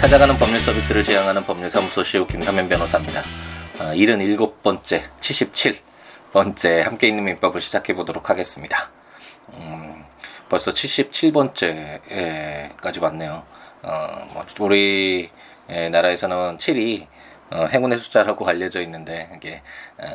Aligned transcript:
찾아가는 0.00 0.36
법률 0.38 0.60
서비스를 0.62 1.04
지향하는 1.04 1.42
법률사무소 1.42 2.02
시우 2.04 2.26
김사면 2.26 2.70
변호사입니다. 2.70 3.20
어, 3.80 3.92
77번째, 3.92 5.02
77번째 5.20 6.84
함께 6.84 7.08
있는 7.08 7.24
민법을 7.24 7.60
시작해 7.60 7.94
보도록 7.94 8.30
하겠습니다. 8.30 8.88
음, 9.52 10.06
벌써 10.48 10.72
77번째까지 10.72 13.02
왔네요. 13.02 13.42
어, 13.82 14.30
뭐 14.32 14.42
우리 14.60 15.28
나라에서는 15.68 16.56
7이 16.56 17.06
어, 17.50 17.66
행운의 17.66 17.98
숫자라고 17.98 18.48
알려져 18.48 18.80
있는데 18.80 19.28
이게 19.36 19.60
어, 19.98 20.06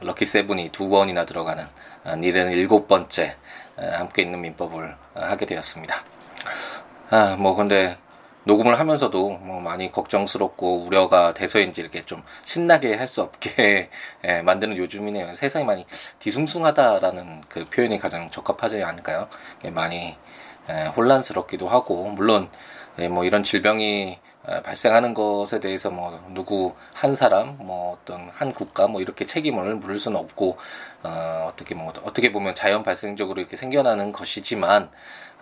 럭키 0.00 0.26
세븐이 0.26 0.72
두 0.72 0.90
번이나 0.90 1.24
들어가는 1.24 1.66
어, 2.04 2.16
77번째 2.16 3.32
어, 3.78 3.92
함께 3.94 4.20
있는 4.20 4.42
민법을 4.42 4.94
어, 5.14 5.20
하게 5.22 5.46
되었습니다. 5.46 6.04
아, 7.08 7.36
뭐 7.38 7.54
근데 7.54 7.96
녹음을 8.44 8.78
하면서도 8.78 9.28
뭐 9.38 9.60
많이 9.60 9.90
걱정스럽고 9.92 10.84
우려가 10.84 11.32
돼서인지 11.34 11.80
이렇게 11.80 12.00
좀 12.02 12.22
신나게 12.44 12.94
할 12.94 13.06
수 13.12 13.20
없게 13.22 13.90
예, 14.24 14.40
만드는 14.42 14.76
요즘이네요. 14.78 15.34
세상이 15.34 15.64
많이 15.66 15.86
뒤숭숭하다라는 16.18 17.42
그 17.48 17.68
표현이 17.68 17.98
가장 17.98 18.30
적합하지 18.30 18.82
않을까요? 18.82 19.28
많이 19.72 20.16
예, 20.70 20.86
혼란스럽기도 20.96 21.68
하고 21.68 22.04
물론 22.08 22.48
예, 22.98 23.08
뭐 23.08 23.24
이런 23.24 23.42
질병이 23.42 24.18
어, 24.44 24.60
발생하는 24.62 25.14
것에 25.14 25.60
대해서 25.60 25.90
뭐 25.90 26.18
누구 26.30 26.74
한 26.94 27.14
사람 27.14 27.56
뭐 27.58 27.98
어떤 28.00 28.28
한 28.34 28.52
국가 28.52 28.88
뭐 28.88 29.00
이렇게 29.00 29.24
책임을 29.24 29.76
물을 29.76 29.98
수는 29.98 30.18
없고 30.18 30.56
어, 31.04 31.48
어떻게 31.52 31.74
뭐 31.74 31.92
어떻게 32.04 32.32
보면 32.32 32.54
자연 32.54 32.82
발생적으로 32.82 33.40
이렇게 33.40 33.56
생겨나는 33.56 34.10
것이지만 34.12 34.90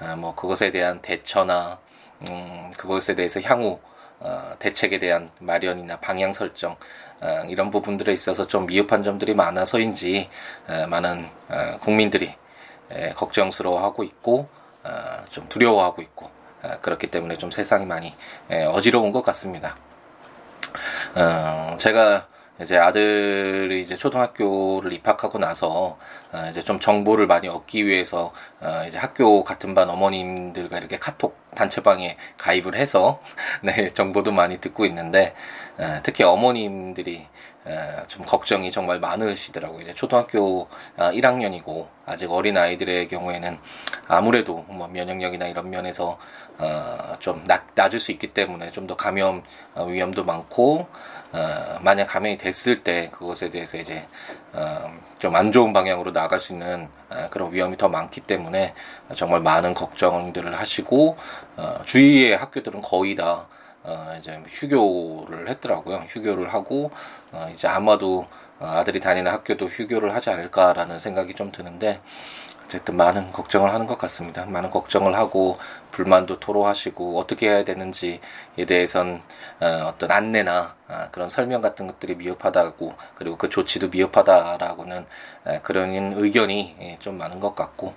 어, 0.01 0.17
뭐 0.17 0.35
그것에 0.35 0.71
대한 0.71 1.01
대처나 1.01 1.79
음, 2.29 2.71
그것에 2.77 3.15
대해서 3.15 3.41
향후 3.41 3.81
어, 4.21 4.55
대책에 4.59 4.99
대한 4.99 5.31
마련이나 5.41 5.99
방향 5.99 6.33
설정 6.33 6.77
어, 7.21 7.43
이런 7.49 7.71
부분들에 7.71 8.13
있어서 8.13 8.47
좀 8.47 8.67
미흡한 8.67 9.03
점들이 9.03 9.35
많아서인지 9.35 10.29
어, 10.69 10.87
많은 10.87 11.29
어, 11.49 11.77
국민들이 11.81 12.35
에, 12.91 13.11
걱정스러워하고 13.11 14.05
있고 14.05 14.49
어, 14.85 15.25
좀 15.31 15.49
두려워하고 15.49 16.03
있고 16.03 16.31
어, 16.63 16.79
그렇기 16.83 17.07
때문에 17.07 17.39
좀 17.39 17.51
세상이 17.51 17.87
많이 17.87 18.15
에, 18.51 18.65
어지러운 18.65 19.11
것 19.13 19.23
같습니다. 19.23 19.77
어, 21.15 21.77
제가 21.79 22.29
이제 22.61 22.77
아들이 22.77 23.81
이제 23.81 23.97
초등학교를 23.97 24.93
입학하고 24.93 25.39
나서 25.39 25.97
어, 26.33 26.47
이제 26.51 26.63
좀 26.63 26.79
정보를 26.79 27.27
많이 27.27 27.49
얻기 27.49 27.87
위해서 27.87 28.33
어, 28.61 28.85
이제 28.87 28.99
학교 28.99 29.43
같은 29.45 29.75
반 29.75 29.89
어머님들과 29.89 30.79
이렇게 30.79 30.99
카톡 30.99 31.39
단체방에 31.55 32.17
가입을 32.37 32.77
해서 32.77 33.21
네 33.65 33.91
정보도 33.91 34.33
많이 34.33 34.61
듣고 34.61 34.85
있는데 34.85 35.35
어, 35.79 36.01
특히 36.03 36.23
어머님들이 36.25 37.27
어, 37.27 37.50
좀 38.07 38.23
걱정이 38.25 38.71
정말 38.71 39.01
많으시더라고요. 39.01 39.83
이제 39.83 39.93
초등학교 39.93 40.63
어, 40.97 41.11
1학년이고 41.11 41.87
아직 42.07 42.31
어린 42.33 42.57
아이들의 42.57 43.07
경우에는 43.09 43.59
아무래도 44.09 44.65
뭐 44.69 44.89
면역력이나 44.89 45.47
이런 45.47 45.71
면에서 45.71 46.19
어, 46.59 47.13
좀 47.21 47.45
낮, 47.45 47.65
낮을 47.75 48.01
수 48.01 48.13
있기 48.13 48.29
때문에 48.29 48.71
좀 48.73 48.87
더 48.87 48.97
감염 48.97 49.43
어, 49.75 49.85
위험도 49.85 50.25
많고 50.25 50.89
어, 51.33 51.79
만약 51.83 52.07
감염이 52.07 52.39
됐을 52.39 52.83
때 52.83 53.09
그것에 53.13 53.51
대해서 53.51 53.77
이제 53.77 54.07
어, 54.53 54.91
좀안 55.19 55.53
좋은 55.53 55.73
방향으로 55.73 56.13
나갈 56.13 56.41
수 56.41 56.53
있는 56.55 56.89
어, 57.09 57.29
그런 57.31 57.53
위험이 57.53 57.77
더 57.77 57.89
많기 57.89 58.21
때문에 58.21 58.75
정말 59.15 59.41
많은 59.41 59.75
걱정들을 59.75 60.59
하시고 60.59 61.17
어, 61.57 61.79
주위의 61.85 62.37
학교들은 62.37 62.81
거의 62.81 63.15
다 63.15 63.47
어, 63.83 64.15
이제 64.19 64.43
휴교를 64.47 65.49
했더라고요. 65.49 66.05
휴교를 66.07 66.53
하고 66.53 66.91
어, 67.33 67.49
이제 67.53 67.67
아마도 67.69 68.27
어, 68.59 68.67
아들이 68.67 69.01
다니는 69.01 69.31
학교도 69.33 69.67
휴교를 69.67 70.15
하지 70.15 70.31
않을까라는 70.31 71.01
생각이 71.01 71.35
좀 71.35 71.51
드는데 71.51 72.01
어쨌든 72.71 72.97
많은 72.97 73.33
걱정을 73.33 73.73
하는 73.75 73.89
것 73.89 73.99
같습니다. 73.99 74.47
많은 74.47 74.71
걱정을 74.71 75.17
하고 75.17 75.59
불만도 75.91 76.39
토로하시고 76.39 77.19
어떻게 77.19 77.49
해야 77.49 77.65
되는지에 77.65 78.21
대해선 78.69 79.23
어, 79.61 79.95
떤 79.99 80.13
안내나 80.13 80.77
어, 80.89 81.09
그런 81.11 81.29
설명 81.29 81.63
같은 81.63 81.89
것들이 81.89 82.15
미흡하다고 82.15 82.93
그리고 83.17 83.37
그 83.37 83.49
조치도 83.49 83.89
미흡하다라고는 83.89 85.07
에, 85.47 85.61
그런 85.63 85.93
의견이 85.93 86.77
예, 86.81 86.97
좀 87.01 87.19
많은 87.19 87.41
것 87.41 87.57
같고 87.57 87.95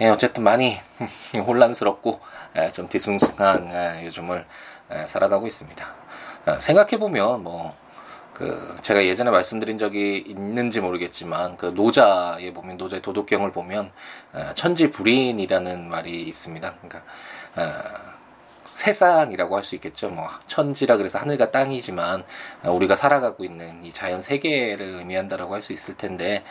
예, 0.00 0.08
어쨌든 0.08 0.44
많이 0.44 0.78
혼란스럽고 1.46 2.20
에, 2.54 2.70
좀 2.70 2.88
뒤숭숭한 2.88 3.70
에, 3.70 4.04
요즘을 4.06 4.38
에, 4.38 4.44
살아가고 5.06 5.46
있습니다. 5.46 5.86
어, 6.46 6.58
생각해 6.58 6.98
보면 6.98 7.42
뭐. 7.42 7.74
그 8.32 8.76
제가 8.82 9.06
예전에 9.06 9.30
말씀드린 9.30 9.78
적이 9.78 10.18
있는지 10.26 10.82
모르겠지만 10.82 11.56
그 11.56 11.72
노자에 11.74 12.52
보면 12.52 12.76
노자의 12.76 13.00
도덕경을 13.00 13.50
보면 13.50 13.90
어, 14.34 14.50
천지 14.54 14.90
불인이라는 14.90 15.88
말이 15.88 16.20
있습니다. 16.20 16.74
그러니까 16.74 17.02
어, 17.56 18.16
세상이라고 18.64 19.56
할 19.56 19.62
수 19.64 19.74
있겠죠. 19.76 20.10
뭐 20.10 20.28
천지라 20.48 20.98
그래서 20.98 21.18
하늘과 21.18 21.50
땅이지만 21.50 22.24
어, 22.62 22.72
우리가 22.72 22.94
살아가고 22.94 23.42
있는 23.42 23.82
이 23.82 23.90
자연 23.90 24.20
세계를 24.20 24.96
의미한다라고 24.98 25.54
할 25.54 25.62
수 25.62 25.72
있을 25.72 25.96
텐데 25.96 26.44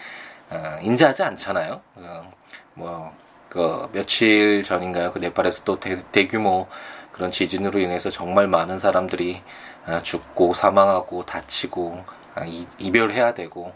어, 0.50 0.80
인자하지 0.82 1.22
않잖아요. 1.22 1.82
어, 1.98 2.34
뭐그 2.74 3.90
며칠 3.94 4.64
전인가요? 4.64 5.12
그 5.12 5.20
네팔에서 5.20 5.64
또 5.66 5.80
대, 5.80 6.02
대규모 6.12 6.68
그런 7.16 7.32
지진으로 7.32 7.80
인해서 7.80 8.10
정말 8.10 8.46
많은 8.50 8.78
사람들이 8.78 9.42
어, 9.88 10.00
죽고 10.02 10.54
사망하고 10.54 11.24
다치고 11.24 12.04
아, 12.36 12.46
이별해야 12.78 13.34
되고 13.34 13.72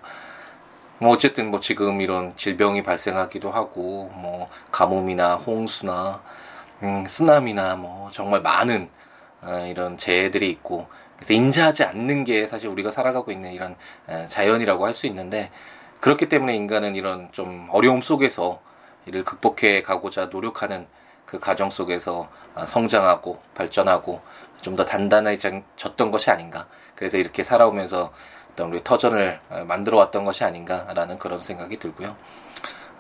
뭐 0.98 1.12
어쨌든 1.14 1.50
뭐 1.50 1.62
지금 1.62 2.02
이런 2.02 2.36
질병이 2.36 2.84
발생하기도 2.84 3.50
하고 3.50 4.12
뭐 4.14 4.50
가뭄이나 4.74 5.36
홍수나 5.36 6.22
음, 6.84 7.06
쓰나미나 7.06 7.78
뭐 7.78 8.10
정말 8.12 8.42
많은 8.42 8.90
어, 9.42 9.66
이런 9.70 9.96
재해들이 9.96 10.50
있고 10.50 10.88
그래서 11.16 11.34
인자하지 11.34 11.86
않는 11.86 12.26
게 12.26 12.46
사실 12.46 12.68
우리가 12.68 12.92
살아가고 12.92 13.32
있는 13.32 13.54
이런 13.54 13.78
어, 14.08 14.26
자연이라고 14.28 14.86
할 14.86 14.94
수 14.94 15.08
있는데 15.08 15.50
그렇기 16.02 16.28
때문에 16.28 16.58
인간은 16.58 16.98
이런 16.98 17.32
좀 17.32 17.70
어려움 17.72 18.02
속에서 18.02 18.60
이를 19.06 19.24
극복해 19.24 19.82
가고자 19.82 20.26
노력하는 20.26 20.88
그 21.30 21.40
과정 21.40 21.70
속에서 21.70 22.28
아, 22.56 22.66
성장하고 22.66 23.40
발전하고 23.54 24.22
좀 24.62 24.76
더 24.76 24.84
단단해졌던 24.84 26.12
것이 26.12 26.32
아닌가. 26.32 26.68
그래서 26.96 27.18
이렇게 27.18 27.44
살아오면서 27.44 28.12
어떤 28.52 28.70
우리 28.72 28.84
터전을 28.84 29.40
아, 29.50 29.64
만들어 29.64 29.98
왔던 29.98 30.26
것이 30.26 30.44
아닌가라는 30.44 31.20
그런 31.20 31.38
생각이 31.38 31.78
들고요. 31.78 32.16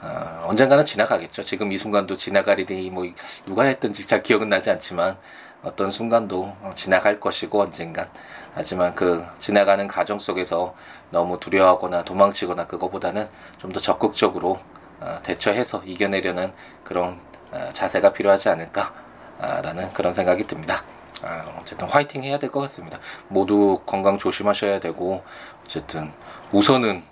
어, 0.01 0.45
언젠가는 0.47 0.85
지나가겠죠. 0.85 1.43
지금 1.43 1.71
이 1.71 1.77
순간도 1.77 2.15
지나가리니 2.17 2.89
뭐 2.91 3.03
누가 3.45 3.63
했든지 3.63 4.07
잘 4.07 4.21
기억은 4.23 4.47
나지 4.47 4.69
않지만 4.69 5.17
어떤 5.63 5.89
순간도 5.89 6.55
어, 6.61 6.71
지나갈 6.75 7.19
것이고 7.19 7.59
언젠간 7.61 8.09
하지만 8.53 8.95
그 8.95 9.25
지나가는 9.39 9.85
과정 9.87 10.17
속에서 10.19 10.73
너무 11.09 11.39
두려워하거나 11.39 12.03
도망치거나 12.03 12.67
그거보다는 12.67 13.27
좀 13.57 13.71
더 13.73 13.79
적극적으로 13.79 14.59
어, 15.01 15.19
대처해서 15.23 15.81
이겨내려는 15.85 16.53
그런 16.83 17.07
어, 17.09 17.28
자세가 17.73 18.13
필요하지 18.13 18.49
않을까라는 18.49 19.93
그런 19.93 20.13
생각이 20.13 20.45
듭니다. 20.47 20.83
아, 21.21 21.57
어쨌든 21.59 21.87
화이팅 21.89 22.23
해야 22.23 22.39
될 22.39 22.49
것 22.49 22.61
같습니다. 22.61 22.99
모두 23.27 23.77
건강 23.85 24.17
조심하셔야 24.17 24.79
되고 24.79 25.23
어쨌든 25.65 26.13
우선은 26.51 27.03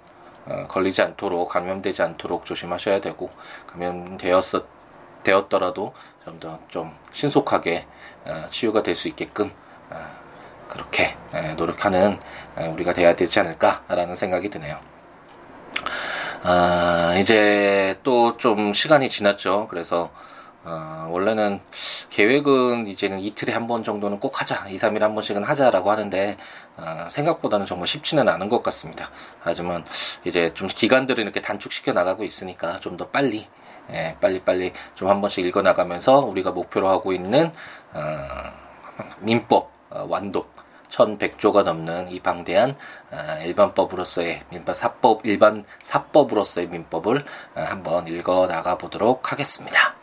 어, 0.45 0.65
걸리지 0.69 1.01
않도록 1.01 1.49
감염되지 1.49 2.01
않도록 2.03 2.45
조심하셔야 2.45 3.01
되고 3.01 3.29
감염되었었 3.67 4.65
되었더라도 5.23 5.93
좀 6.23 6.39
더좀 6.39 6.59
좀 6.69 6.95
신속하게 7.11 7.85
어, 8.25 8.45
치유가 8.49 8.81
될 8.81 8.95
수 8.95 9.07
있게끔 9.09 9.51
그렇게 10.69 11.15
노력하는 11.55 12.19
우리가 12.57 12.91
돼야 12.93 13.15
되지 13.15 13.39
않을까라는 13.39 14.15
생각이 14.15 14.49
드네요. 14.49 14.77
아, 16.49 17.15
이제 17.19 17.99
또 18.03 18.37
좀 18.37 18.71
시간이 18.73 19.09
지났죠. 19.09 19.67
그래서 19.69 20.11
어, 20.63 21.07
원래는 21.09 21.59
계획은 22.09 22.87
이제는 22.87 23.19
이틀에 23.21 23.53
한 23.53 23.67
번 23.67 23.83
정도는 23.83 24.19
꼭 24.19 24.39
하자, 24.41 24.67
2, 24.69 24.77
3일에 24.77 25.01
한 25.01 25.13
번씩은 25.15 25.43
하자라고 25.43 25.91
하는데, 25.91 26.37
어, 26.77 27.07
생각보다는 27.09 27.65
정말 27.65 27.87
쉽지는 27.87 28.27
않은 28.29 28.47
것 28.49 28.61
같습니다. 28.63 29.09
하지만 29.41 29.83
이제 30.25 30.49
좀 30.53 30.67
기간들을 30.67 31.21
이렇게 31.23 31.41
단축시켜 31.41 31.93
나가고 31.93 32.23
있으니까 32.23 32.79
좀 32.79 32.97
더 32.97 33.07
빨리, 33.09 33.47
예, 33.91 34.15
빨리빨리 34.21 34.71
좀 34.95 35.09
한 35.09 35.19
번씩 35.21 35.45
읽어 35.45 35.61
나가면서 35.61 36.19
우리가 36.19 36.51
목표로 36.51 36.89
하고 36.89 37.11
있는, 37.13 37.51
어, 37.93 38.01
민법, 39.19 39.71
어, 39.89 40.05
완독, 40.09 40.53
1100조가 40.89 41.63
넘는 41.63 42.09
이 42.09 42.19
방대한 42.19 42.75
어, 43.11 43.43
일반법으로서의 43.43 44.43
민법 44.51 44.75
사법 44.75 45.25
일반 45.25 45.65
사법으로서의 45.79 46.67
민법을 46.67 47.17
어, 47.55 47.61
한번 47.61 48.07
읽어 48.07 48.47
나가 48.47 48.77
보도록 48.77 49.31
하겠습니다. 49.31 49.95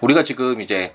우리가 0.00 0.22
지금 0.22 0.60
이제 0.60 0.94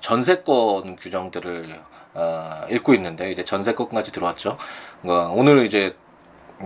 전세권 0.00 0.96
규정들을 0.96 1.82
어, 2.14 2.66
읽고 2.70 2.94
있는데 2.94 3.30
이제 3.30 3.44
전세권까지 3.44 4.12
들어왔죠. 4.12 4.56
어, 5.04 5.32
오늘 5.34 5.66
이제 5.66 5.94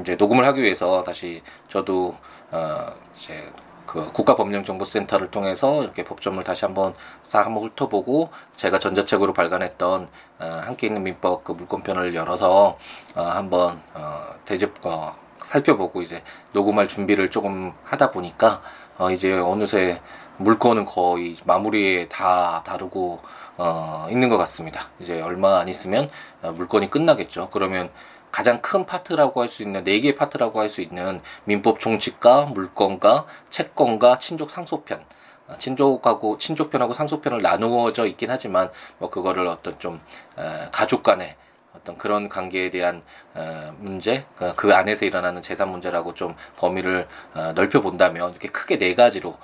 이제 0.01 0.15
녹음을 0.15 0.45
하기 0.47 0.63
위해서 0.63 1.03
다시 1.03 1.43
저도 1.69 2.17
어, 2.51 2.87
이제 3.17 3.53
그 3.91 4.07
국가법령정보센터를 4.13 5.33
통해서 5.33 5.83
이렇게 5.83 6.05
법점을 6.05 6.41
다시 6.45 6.65
한번 6.65 6.95
싹 7.25 7.45
한번 7.45 7.65
훑어보고 7.65 8.31
제가 8.55 8.79
전자책으로 8.79 9.33
발간했던 9.33 10.09
어, 10.39 10.61
함께 10.63 10.87
있는 10.87 11.03
민법 11.03 11.43
그 11.43 11.51
물권편을 11.51 12.15
열어서 12.15 12.79
어, 13.17 13.21
한번 13.21 13.83
어, 13.93 14.35
대접 14.45 14.75
어, 14.85 15.17
살펴보고 15.43 16.03
이제 16.03 16.23
녹음할 16.53 16.87
준비를 16.87 17.31
조금 17.31 17.73
하다 17.83 18.13
보니까 18.13 18.63
어, 18.97 19.11
이제 19.11 19.33
어느새 19.33 20.01
물권은 20.37 20.85
거의 20.85 21.35
마무리에 21.45 22.07
다 22.07 22.63
다루고 22.65 23.19
어, 23.57 24.07
있는 24.09 24.29
것 24.29 24.37
같습니다. 24.37 24.83
이제 25.01 25.21
얼마 25.21 25.59
안 25.59 25.67
있으면 25.67 26.11
어, 26.43 26.53
물권이 26.53 26.91
끝나겠죠. 26.91 27.49
그러면 27.51 27.91
가장 28.31 28.61
큰 28.63 28.87
파트라고 28.87 29.41
할 29.43 29.49
수 29.49 29.63
있는 29.63 29.85
네 29.85 30.01
개의 30.01 30.15
파트라고 30.15 30.61
할 30.61 30.69
수 30.71 30.81
있는 30.81 31.21
민법 31.45 31.81
총칙과 31.81 32.47
물권과 32.47 33.27
채권과 33.49 34.19
친족 34.19 34.51
상속편. 34.51 35.05
어, 35.49 35.57
친족하고 35.59 36.39
친족편하고 36.39 36.95
상속편을 36.95 37.43
나누어져 37.43 38.07
있긴 38.07 38.31
하지만 38.31 38.71
뭐 38.99 39.11
그거를 39.11 39.47
어떤 39.49 39.79
좀 39.81 40.01
에, 40.39 40.69
가족 40.71 41.03
간의 41.03 41.35
어떤 41.75 41.97
그런 41.99 42.29
관계에 42.29 42.71
대한 42.71 43.03
어, 43.35 43.75
문제 43.79 44.25
그, 44.37 44.55
그 44.55 44.75
안에서 44.75 45.05
일어나는 45.07 45.43
재산 45.43 45.69
문제라고 45.71 46.15
좀 46.15 46.37
범위를 46.57 47.09
어, 47.35 47.53
넓혀 47.55 47.81
본다면 47.81 48.31
이렇게 48.31 48.49
크게 48.49 48.79
네 48.79 48.95
가지로 48.95 49.37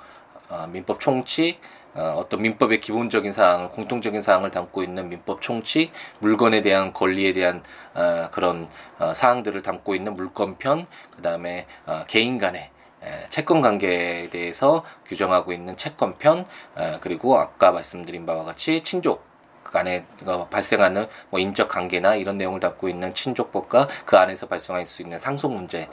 어, 0.49 0.67
민법 0.71 0.99
총칙 1.01 1.59
어, 1.95 2.15
어떤 2.17 2.41
민법의 2.41 2.79
기본적인 2.79 3.31
사항을 3.31 3.69
공통적인 3.69 4.21
사항을 4.21 4.51
담고 4.51 4.83
있는 4.83 5.09
민법 5.09 5.41
총칙 5.41 5.91
물건에 6.19 6.61
대한 6.61 6.93
권리에 6.93 7.33
대한 7.33 7.63
어, 7.93 8.29
그런 8.31 8.69
어, 8.99 9.13
사항들을 9.13 9.61
담고 9.61 9.95
있는 9.95 10.15
물건편 10.15 10.87
그다음에 11.15 11.65
어, 11.85 12.03
개인 12.07 12.37
간의 12.37 12.69
에, 13.03 13.25
채권 13.29 13.61
관계에 13.61 14.29
대해서 14.29 14.83
규정하고 15.05 15.53
있는 15.53 15.75
채권편 15.75 16.45
에, 16.77 16.97
그리고 17.01 17.37
아까 17.39 17.71
말씀드린 17.71 18.25
바와 18.25 18.43
같이 18.43 18.81
친족 18.81 19.23
간에 19.71 20.05
발생하는 20.49 21.07
뭐 21.29 21.39
인적 21.39 21.67
관계나 21.67 22.15
이런 22.15 22.37
내용을 22.37 22.59
담고 22.59 22.89
있는 22.89 23.13
친족법과 23.13 23.87
그 24.05 24.17
안에서 24.17 24.47
발생할 24.47 24.85
수 24.85 25.01
있는 25.01 25.19
상속 25.19 25.53
문제 25.53 25.89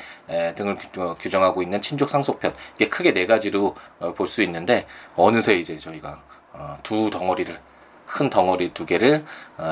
등을 0.57 0.77
어, 0.99 1.17
규정하고 1.19 1.63
있는 1.63 1.81
친족 1.81 2.09
상속편 2.09 2.53
이게 2.77 2.89
크게 2.89 3.13
네 3.13 3.27
가지로 3.27 3.75
어, 3.99 4.13
볼수 4.13 4.43
있는데 4.43 4.87
어느새 5.17 5.55
이제 5.55 5.77
저희가 5.77 6.23
어, 6.53 6.79
두 6.83 7.11
덩어리를 7.11 7.59
큰 8.07 8.29
덩어리 8.29 8.75
두 8.75 8.85
개를 8.85 9.25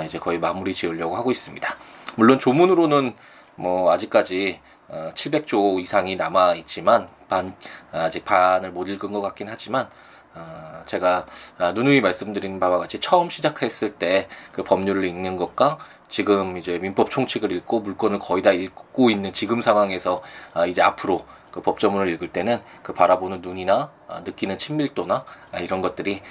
이제 0.06 0.19
거의 0.19 0.38
마무리 0.38 0.72
지으려고 0.72 1.16
하고 1.16 1.31
있습니다. 1.31 1.76
물론 2.16 2.38
조문으로는 2.38 3.14
뭐 3.56 3.93
아직까지 3.93 4.58
700조 4.90 5.81
이상이 5.81 6.16
남아 6.16 6.55
있지만 6.55 7.08
반 7.28 7.55
아직 7.93 8.25
반을 8.25 8.70
못 8.72 8.88
읽은 8.88 9.12
것 9.12 9.20
같긴 9.20 9.48
하지만 9.50 9.88
어, 10.34 10.82
제가 10.87 11.26
아, 11.58 11.73
누누이 11.73 12.00
말씀드린 12.00 12.58
바와 12.61 12.79
같이 12.79 13.00
처음 13.00 13.29
시작했을 13.31 13.94
때 13.96 14.29
그 14.52 14.62
법률을 14.62 15.05
읽는 15.05 15.37
것과 15.37 15.79
지금 16.08 16.56
이제 16.56 16.79
민법 16.79 17.11
총칙을 17.11 17.52
읽고 17.52 17.81
물건을 17.81 18.19
거의 18.19 18.43
다 18.43 18.52
읽고 18.52 19.11
있는 19.11 19.32
지금 19.32 19.61
상황에서 19.61 20.23
아, 20.55 20.67
이제 20.67 20.82
앞으로 20.82 21.25
그 21.50 21.61
법조문을 21.62 22.08
읽을 22.14 22.29
때는 22.29 22.61
그 22.82 22.93
바라보는 22.93 23.40
눈이나 23.43 23.90
아, 24.08 24.20
느끼는 24.20 24.58
친밀도나 24.58 25.25
이런 25.61 25.81
것들이 25.81 26.23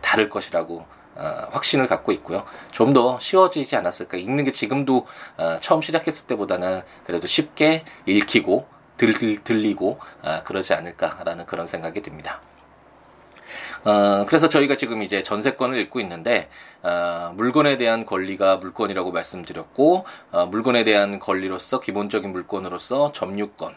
다를 0.00 0.28
것이라고 0.28 0.86
확신을 1.52 1.86
갖고 1.86 2.12
있고요. 2.12 2.44
좀 2.72 2.92
더 2.92 3.18
쉬워지지 3.20 3.76
않았을까. 3.76 4.16
읽는 4.16 4.44
게 4.44 4.52
지금도 4.52 5.06
처음 5.60 5.82
시작했을 5.82 6.26
때보다는 6.26 6.82
그래도 7.06 7.26
쉽게 7.26 7.84
읽히고 8.06 8.66
들, 8.96 9.12
들리고 9.44 9.98
그러지 10.44 10.74
않을까라는 10.74 11.46
그런 11.46 11.66
생각이 11.66 12.02
듭니다. 12.02 12.40
어, 13.84 14.24
그래서 14.26 14.48
저희가 14.48 14.76
지금 14.76 15.02
이제 15.02 15.22
전세권을 15.22 15.76
읽고 15.78 16.00
있는데 16.00 16.48
어, 16.82 17.32
물건에 17.36 17.76
대한 17.76 18.06
권리가 18.06 18.56
물건이라고 18.56 19.12
말씀드렸고 19.12 20.04
어, 20.32 20.46
물건에 20.46 20.84
대한 20.84 21.18
권리로서 21.18 21.80
기본적인 21.80 22.32
물건으로서 22.32 23.12
점유권. 23.12 23.74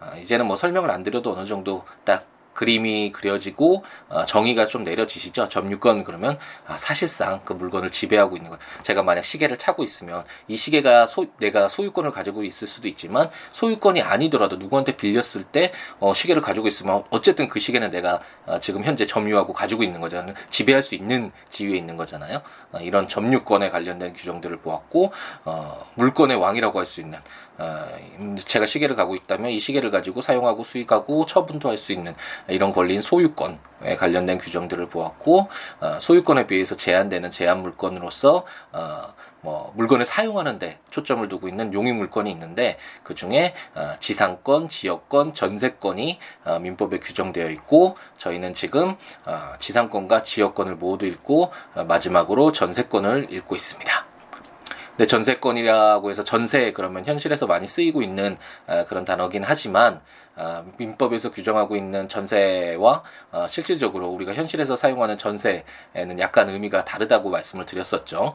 어, 0.00 0.06
이제는 0.20 0.46
뭐 0.46 0.56
설명을 0.56 0.90
안 0.90 1.02
드려도 1.02 1.32
어느 1.32 1.46
정도 1.46 1.84
딱 2.04 2.26
그림이 2.56 3.12
그려지고 3.12 3.84
어, 4.08 4.24
정의가 4.24 4.66
좀 4.66 4.82
내려지시죠. 4.82 5.48
점유권 5.48 6.04
그러면 6.04 6.38
아, 6.66 6.76
사실상 6.76 7.40
그 7.44 7.52
물건을 7.52 7.90
지배하고 7.90 8.36
있는 8.36 8.50
거예요. 8.50 8.60
제가 8.82 9.02
만약 9.02 9.24
시계를 9.24 9.56
차고 9.56 9.84
있으면 9.84 10.24
이 10.48 10.56
시계가 10.56 11.06
소, 11.06 11.26
내가 11.38 11.68
소유권을 11.68 12.10
가지고 12.10 12.42
있을 12.42 12.66
수도 12.66 12.88
있지만 12.88 13.30
소유권이 13.52 14.02
아니더라도 14.02 14.56
누구한테 14.56 14.96
빌렸을 14.96 15.44
때 15.44 15.72
어, 16.00 16.14
시계를 16.14 16.42
가지고 16.42 16.66
있으면 16.66 17.04
어쨌든 17.10 17.48
그 17.48 17.60
시계는 17.60 17.90
내가 17.90 18.20
어, 18.46 18.58
지금 18.58 18.82
현재 18.82 19.06
점유하고 19.06 19.52
가지고 19.52 19.82
있는 19.82 20.00
거잖아요. 20.00 20.34
지배할 20.50 20.82
수 20.82 20.94
있는 20.94 21.30
지위에 21.50 21.76
있는 21.76 21.96
거잖아요. 21.96 22.42
어, 22.72 22.78
이런 22.80 23.06
점유권에 23.06 23.70
관련된 23.70 24.14
규정들을 24.14 24.56
보았고 24.58 25.12
어, 25.44 25.84
물건의 25.94 26.36
왕이라고 26.38 26.78
할 26.78 26.86
수 26.86 27.00
있는 27.00 27.18
어, 27.18 27.45
제가 28.44 28.66
시계를 28.66 28.96
가고 28.96 29.14
있다면 29.14 29.50
이 29.50 29.60
시계를 29.60 29.90
가지고 29.90 30.20
사용하고 30.20 30.62
수익하고 30.64 31.26
처분도 31.26 31.68
할 31.70 31.76
수 31.76 31.92
있는 31.92 32.14
이런 32.48 32.72
권리인 32.72 33.00
소유권에 33.00 33.96
관련된 33.98 34.38
규정들을 34.38 34.88
보았고 34.88 35.48
어, 35.80 35.98
소유권에 36.00 36.46
비해서 36.46 36.74
제한되는 36.74 37.30
제한 37.30 37.62
물건으로서 37.62 38.44
어, 38.72 39.14
뭐 39.42 39.72
물건을 39.76 40.04
사용하는데 40.04 40.78
초점을 40.90 41.28
두고 41.28 41.48
있는 41.48 41.72
용의 41.72 41.92
물건이 41.92 42.30
있는데 42.30 42.78
그 43.02 43.14
중에 43.14 43.54
어, 43.74 43.94
지상권, 44.00 44.68
지역권, 44.68 45.34
전세권이 45.34 46.18
어, 46.44 46.58
민법에 46.58 46.98
규정되어 46.98 47.50
있고 47.50 47.96
저희는 48.16 48.54
지금 48.54 48.96
어, 49.26 49.52
지상권과 49.58 50.22
지역권을 50.22 50.76
모두 50.76 51.06
읽고 51.06 51.52
어, 51.74 51.84
마지막으로 51.84 52.52
전세권을 52.52 53.32
읽고 53.32 53.54
있습니다. 53.54 54.15
근데 54.96 55.06
전세권이라고 55.06 56.10
해서 56.10 56.24
전세 56.24 56.72
그러면 56.72 57.04
현실에서 57.04 57.46
많이 57.46 57.66
쓰이고 57.66 58.00
있는 58.00 58.38
어, 58.66 58.86
그런 58.88 59.04
단어긴 59.04 59.42
하지만 59.44 60.00
어, 60.36 60.64
민법에서 60.78 61.30
규정하고 61.30 61.76
있는 61.76 62.08
전세와 62.08 63.02
어, 63.32 63.46
실질적으로 63.46 64.08
우리가 64.08 64.32
현실에서 64.32 64.74
사용하는 64.74 65.18
전세에는 65.18 66.18
약간 66.18 66.48
의미가 66.48 66.86
다르다고 66.86 67.28
말씀을 67.28 67.66
드렸었죠. 67.66 68.32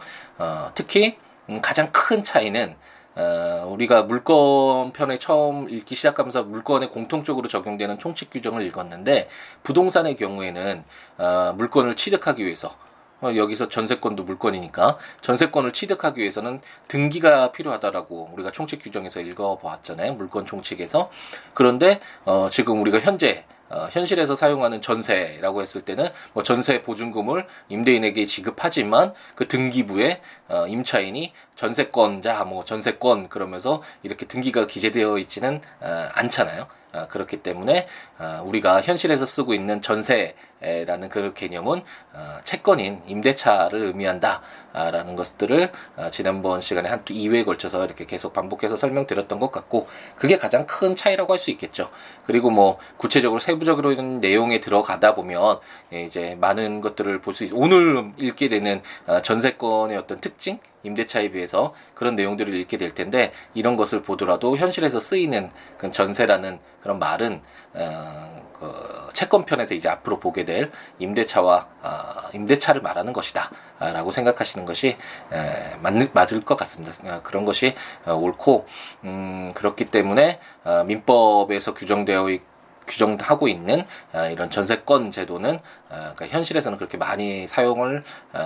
특히 0.75 1.17
음, 1.49 1.61
가장 1.61 1.89
큰 1.91 2.23
차이는 2.23 2.75
어, 3.15 3.67
우리가 3.67 4.03
물건 4.03 4.93
편에 4.93 5.17
처음 5.17 5.67
읽기 5.67 5.95
시작하면서 5.95 6.43
물건에 6.43 6.87
공통적으로 6.87 7.47
적용되는 7.47 7.99
총칙 7.99 8.29
규정을 8.29 8.65
읽었는데 8.67 9.27
부동산의 9.63 10.15
경우에는 10.15 10.83
어, 11.17 11.53
물건을 11.57 11.95
취득하기 11.95 12.45
위해서 12.45 12.69
어, 12.69 12.90
여기서 13.23 13.69
전세권도 13.69 14.23
물건이니까 14.23 14.97
전세권을 15.21 15.71
취득하기 15.71 16.19
위해서는 16.19 16.61
등기가 16.87 17.51
필요하다라고 17.51 18.31
우리가 18.33 18.51
총칙 18.51 18.81
규정에서 18.81 19.21
읽어보았잖아요. 19.21 20.13
물건 20.13 20.45
총칙에서. 20.45 21.09
그런데 21.53 21.99
어, 22.25 22.49
지금 22.51 22.81
우리가 22.81 22.99
현재 22.99 23.45
어, 23.71 23.87
현실에서 23.89 24.35
사용하는 24.35 24.81
전세라고 24.81 25.61
했을 25.61 25.81
때는 25.81 26.09
뭐 26.33 26.43
전세 26.43 26.81
보증금을 26.81 27.47
임대인에게 27.69 28.25
지급하지만 28.25 29.13
그 29.37 29.47
등기부에 29.47 30.21
어, 30.49 30.67
임차인이 30.67 31.31
전세권자 31.55 32.43
뭐 32.43 32.65
전세권 32.65 33.29
그러면서 33.29 33.81
이렇게 34.03 34.25
등기가 34.25 34.67
기재되어 34.67 35.17
있지는 35.19 35.61
어, 35.79 36.09
않잖아요. 36.13 36.67
어, 36.93 37.07
그렇기 37.09 37.37
때문에 37.37 37.87
어, 38.19 38.41
우리가 38.45 38.81
현실에서 38.81 39.25
쓰고 39.25 39.53
있는 39.53 39.81
전세라는 39.81 41.09
그 41.09 41.33
개념은 41.33 41.83
어, 42.13 42.37
채권인 42.43 43.03
임대차를 43.07 43.83
의미한다라는 43.83 45.15
것들을 45.15 45.71
지난번 46.11 46.61
시간에 46.61 46.89
한 46.89 47.03
2회에 47.03 47.45
걸쳐서 47.45 47.85
이렇게 47.85 48.05
계속 48.05 48.33
반복해서 48.33 48.77
설명드렸던 48.77 49.39
것 49.39 49.51
같고 49.51 49.87
그게 50.15 50.37
가장 50.37 50.65
큰 50.65 50.95
차이라고 50.95 51.33
할 51.33 51.41
수 51.41 51.49
있겠죠. 51.49 51.89
그리고 52.27 52.51
뭐 52.51 52.77
구체적으로 52.97 53.39
세부적으로 53.39 53.91
이런 53.91 54.19
내용에 54.19 54.59
들어가다 54.59 55.15
보면 55.15 55.59
예, 55.91 56.03
이제 56.03 56.37
많은 56.39 56.81
것들을 56.81 57.19
볼 57.21 57.33
수 57.33 57.43
있. 57.45 57.51
오늘 57.53 58.11
읽게 58.17 58.47
되는 58.47 58.83
전세권의 59.23 59.97
어떤 59.97 60.21
특징 60.21 60.59
임대차에 60.83 61.31
비해서 61.31 61.73
그런 61.93 62.15
내용들을 62.15 62.53
읽게 62.53 62.77
될 62.77 62.93
텐데 62.93 63.31
이런 63.53 63.75
것을 63.75 64.01
보더라도 64.01 64.57
현실에서 64.57 64.99
쓰이는 64.99 65.51
그 65.77 65.91
전세라는 65.91 66.59
그런 66.81 66.99
말은 66.99 67.41
어, 67.73 68.41
그 68.53 69.09
채권편에서 69.13 69.75
이제 69.75 69.89
앞으로 69.89 70.19
보게 70.19 70.45
될 70.45 70.71
임대차와 70.99 71.67
어, 71.81 72.29
임대차를 72.33 72.81
말하는 72.81 73.13
것이다라고 73.13 74.11
생각하시는 74.11 74.65
것이 74.65 74.97
에, 75.31 75.75
맞는 75.81 76.09
맞을 76.13 76.41
것 76.41 76.57
같습니다. 76.57 76.91
어, 77.05 77.21
그런 77.23 77.45
것이 77.45 77.75
어, 78.05 78.13
옳고 78.13 78.67
음, 79.03 79.51
그렇기 79.55 79.85
때문에 79.85 80.39
어, 80.63 80.83
민법에서 80.85 81.73
규정되어 81.73 82.29
있 82.29 82.51
규정하고 82.87 83.47
있는 83.47 83.85
어, 84.13 84.25
이런 84.25 84.49
전세권 84.49 85.11
제도는 85.11 85.55
어, 85.55 85.59
그러니까 85.89 86.27
현실에서는 86.27 86.77
그렇게 86.77 86.97
많이 86.97 87.47
사용을 87.47 88.03
어, 88.33 88.41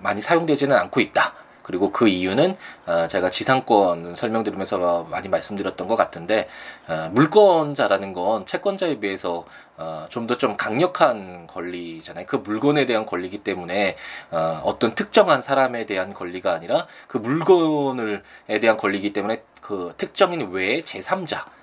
많이 0.00 0.20
사용되지는 0.20 0.76
않고 0.76 1.00
있다. 1.00 1.34
그리고 1.68 1.92
그 1.92 2.08
이유는 2.08 2.56
어, 2.86 3.08
제가 3.08 3.28
지상권 3.28 4.14
설명드리면서 4.14 5.06
많이 5.10 5.28
말씀드렸던 5.28 5.86
것 5.86 5.96
같은데 5.96 6.48
어, 6.88 7.10
물권자라는 7.12 8.14
건 8.14 8.46
채권자에 8.46 9.00
비해서 9.00 9.44
어, 9.76 10.06
좀더좀 10.08 10.56
강력한 10.56 11.46
권리잖아요. 11.46 12.24
그 12.24 12.36
물건에 12.36 12.86
대한 12.86 13.04
권리이기 13.04 13.44
때문에 13.44 13.96
어, 14.30 14.62
어떤 14.64 14.94
특정한 14.94 15.42
사람에 15.42 15.84
대한 15.84 16.14
권리가 16.14 16.54
아니라 16.54 16.86
그 17.06 17.18
물건을에 17.18 18.60
대한 18.62 18.78
권리이기 18.78 19.12
때문에 19.12 19.42
그 19.60 19.92
특정인 19.98 20.50
외에 20.50 20.80
제3자 20.80 21.57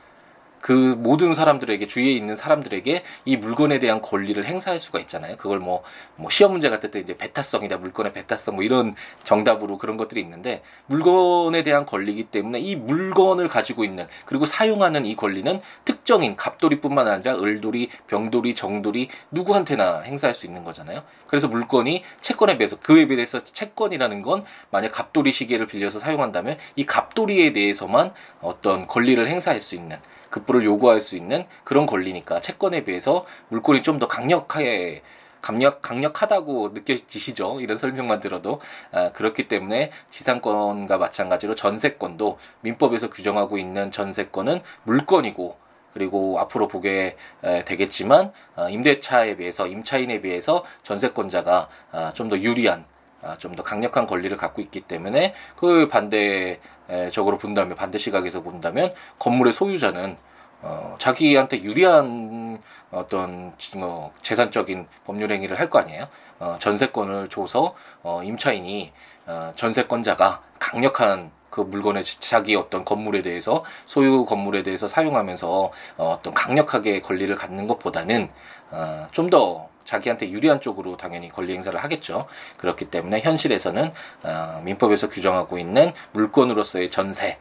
그 0.66 0.96
모든 0.98 1.36
사람들에게 1.36 1.86
주위에 1.86 2.12
있는 2.12 2.34
사람들에게 2.34 3.04
이 3.26 3.38
물건에 3.38 3.78
대한 3.78 4.02
권리를 4.02 4.44
행사할 4.44 4.80
수가 4.80 4.98
있잖아요. 5.02 5.38
그걸 5.38 5.60
뭐, 5.60 5.84
뭐 6.16 6.32
시험 6.32 6.54
문제 6.54 6.72
같을 6.72 6.90
때 6.90 7.00
이제 7.00 7.16
베타성이다, 7.16 7.78
물건의 7.78 8.14
베타성 8.14 8.56
뭐 8.56 8.64
이런 8.64 8.96
정답으로 9.24 9.78
그런 9.78 9.96
것들이 9.96 10.22
있는데 10.22 10.64
물건에 10.88 11.62
대한 11.62 11.86
권리이기 11.86 12.24
때문에 12.24 12.58
이 12.58 12.76
물건을 12.76 13.48
가지고 13.48 13.84
있는 13.84 14.08
그리고 14.26 14.48
사용하는 14.48 15.06
이 15.06 15.16
권리는 15.16 15.62
특정인 15.84 16.36
갑돌이뿐만 16.36 17.10
아니라 17.10 17.36
을돌이, 17.36 17.90
병돌이, 18.08 18.56
정돌이 18.56 19.10
누구한테나 19.30 20.00
행사할 20.00 20.34
수 20.34 20.48
있는 20.48 20.64
거잖아요. 20.64 21.04
그래서 21.28 21.48
물건이 21.48 22.04
채권에 22.22 22.58
비해서 22.58 22.80
그에 22.80 23.06
비해서 23.06 23.40
채권이라는 23.40 24.24
건 24.24 24.44
만약 24.72 24.94
갑돌이 24.94 25.32
시계를 25.32 25.68
빌려서 25.68 26.00
사용한다면 26.00 26.58
이 26.76 26.88
갑돌이에 26.88 27.54
대해서만 27.54 28.14
어떤 28.42 28.88
권리를 28.88 29.28
행사할 29.28 29.62
수 29.62 29.76
있는 29.76 30.00
급부를 30.36 30.66
요구할 30.66 31.00
수 31.00 31.16
있는 31.16 31.46
그런 31.64 31.86
권리니까 31.86 32.42
채권에 32.42 32.84
비해서 32.84 33.26
물권이 33.50 33.82
좀 33.82 33.96
더 33.96 34.10
강력하게 34.10 35.04
강력 35.42 35.82
강력하다고 35.82 36.72
느껴지시죠? 36.74 37.62
이런 37.62 37.78
설명만 37.78 38.20
들어도 38.20 38.60
아, 38.92 39.12
그렇기 39.12 39.48
때문에 39.48 39.92
지상권과 40.10 40.98
마찬가지로 40.98 41.56
전세권도 41.56 42.38
민법에서 42.62 43.10
규정하고 43.10 43.58
있는 43.58 43.90
전세권은 43.92 44.62
물권이고 44.84 45.56
그리고 45.94 46.40
앞으로 46.40 46.68
보게 46.68 47.16
되겠지만 47.64 48.34
어, 48.58 48.68
임대차에 48.70 49.38
비해서 49.38 49.66
임차인에 49.68 50.20
비해서 50.20 50.66
전세권자가 50.84 51.70
아, 51.94 52.12
좀더 52.14 52.38
유리한 52.40 52.82
아, 52.82 52.95
좀 53.40 53.56
더 53.56 53.64
강력한 53.64 54.06
권리를 54.06 54.36
갖고 54.38 54.62
있기 54.62 54.82
때문에 54.82 55.34
그 55.56 55.88
반대적으로 55.88 57.38
본다면 57.38 57.76
반대 57.76 57.98
시각에서 57.98 58.42
본다면 58.42 58.94
건물의 59.20 59.54
소유자는 59.54 60.18
어, 60.62 60.96
자기한테 61.00 61.62
유리한 61.64 62.60
어떤 62.92 63.54
어, 63.76 64.12
재산적인 64.22 64.88
법률 65.06 65.32
행위를 65.32 65.60
할 65.60 65.70
거 65.70 65.80
아니에요. 65.80 66.08
어, 66.40 66.58
전세권을 66.60 67.30
줘서 67.30 67.76
어, 68.04 68.22
임차인이 68.24 68.92
어, 69.28 69.52
전세권자가 69.56 70.42
강력한 70.60 71.32
그 71.50 71.62
물건의 71.62 72.04
자기 72.04 72.56
어떤 72.56 72.84
건물에 72.84 73.22
대해서 73.22 73.64
소유 73.86 74.26
건물에 74.26 74.64
대해서 74.64 74.88
사용하면서 74.88 75.72
어, 75.98 76.10
어떤 76.18 76.34
강력하게 76.34 77.02
권리를 77.02 77.34
갖는 77.36 77.68
것보다는 77.68 78.30
어, 78.72 79.08
좀더 79.12 79.70
자기한테 79.86 80.30
유리한 80.30 80.60
쪽으로 80.60 80.98
당연히 80.98 81.30
권리 81.30 81.54
행사를 81.54 81.82
하겠죠. 81.82 82.28
그렇기 82.58 82.86
때문에 82.86 83.22
현실에서는 83.22 83.92
어, 84.24 84.62
민법에서 84.64 85.10
규정하고 85.10 85.58
있는 85.58 85.94
물건으로서의 86.12 86.90
전세 86.90 87.38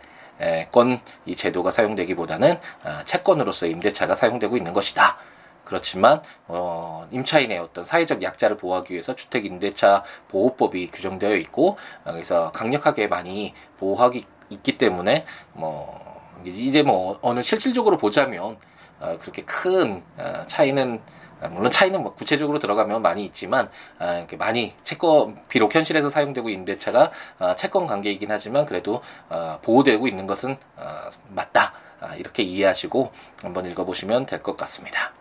권 0.73 1.01
이 1.27 1.35
제도가 1.37 1.71
사용되기보다는 1.71 2.59
어, 2.85 3.01
채권으로서의 3.05 3.73
임대차가 3.73 4.15
사용되고 4.15 4.57
있는 4.57 4.73
것이다. 4.73 5.17
그렇지만 5.65 6.21
어, 6.47 7.09
임차인의 7.11 7.59
어떤 7.59 7.85
사회적 7.85 8.23
약자를 8.23 8.57
보호하기 8.59 8.93
위해서 8.93 9.15
주택 9.15 9.47
임대차 9.47 10.03
보호법이 10.29 10.91
규정되어 10.93 11.35
있고 11.37 11.79
어, 12.05 12.13
그래서 12.13 12.53
강력하게 12.53 13.09
많이 13.09 13.55
보호하기 13.79 14.25
있기 14.51 14.77
때문에 14.77 15.25
뭐 15.55 16.21
이제 16.45 16.83
뭐 16.83 17.19
어느 17.23 17.43
실질적으로 17.43 17.97
보자면 17.97 18.59
어, 19.01 19.19
그렇게 19.21 19.43
큰 19.43 20.03
어, 20.19 20.45
차이는 20.47 20.97
아, 20.97 21.24
물론 21.51 21.71
차이는 21.71 22.03
뭐 22.03 22.15
구체적으로 22.15 22.59
들어가면 22.59 23.03
많이 23.03 23.25
있지만 23.25 23.69
아, 23.99 24.15
이렇게 24.15 24.37
많이 24.37 24.73
채권 24.83 25.39
비록 25.49 25.75
현실에서 25.75 26.09
사용되고 26.11 26.49
임대차가 26.49 27.11
아, 27.39 27.55
채권 27.57 27.87
관계이긴 27.87 28.31
하지만 28.31 28.67
그래도 28.67 29.03
아, 29.29 29.59
보호되고 29.63 30.07
있는 30.09 30.27
것은 30.27 30.57
아, 30.77 31.11
맞다 31.29 31.73
아, 32.01 32.15
이렇게 32.17 32.43
이해하시고 32.43 33.13
한번 33.43 33.67
읽어보시면 33.67 34.27
될 34.27 34.39
것 34.41 34.57
같습니다. 34.59 35.13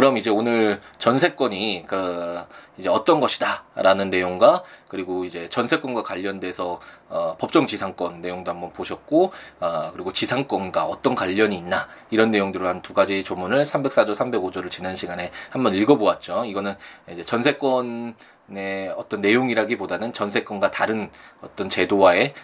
그럼 0.00 0.16
이제 0.16 0.30
오늘 0.30 0.80
전세권이 0.96 1.84
그 1.86 2.42
이제 2.78 2.88
어떤 2.88 3.20
것이다라는 3.20 4.08
내용과 4.08 4.62
그리고 4.88 5.26
이제 5.26 5.46
전세권과 5.50 6.04
관련돼서 6.04 6.80
어, 7.10 7.36
법정 7.38 7.66
지상권 7.66 8.22
내용도 8.22 8.50
한번 8.50 8.72
보셨고 8.72 9.30
어, 9.60 9.90
그리고 9.92 10.10
지상권과 10.10 10.86
어떤 10.86 11.14
관련이 11.14 11.54
있나 11.54 11.86
이런 12.08 12.30
내용들을 12.30 12.66
한 12.66 12.80
두 12.80 12.94
가지 12.94 13.22
조문을 13.22 13.64
304조 13.64 14.12
305조를 14.12 14.70
지난 14.70 14.94
시간에 14.94 15.30
한번 15.50 15.74
읽어보았죠. 15.74 16.46
이거는 16.46 16.76
이제 17.10 17.22
전세권 17.22 18.14
네, 18.52 18.92
어떤 18.96 19.20
내용이라기보다는 19.20 20.12
전세권과 20.12 20.72
다른 20.72 21.08
어떤 21.40 21.68
제도와의 21.68 22.34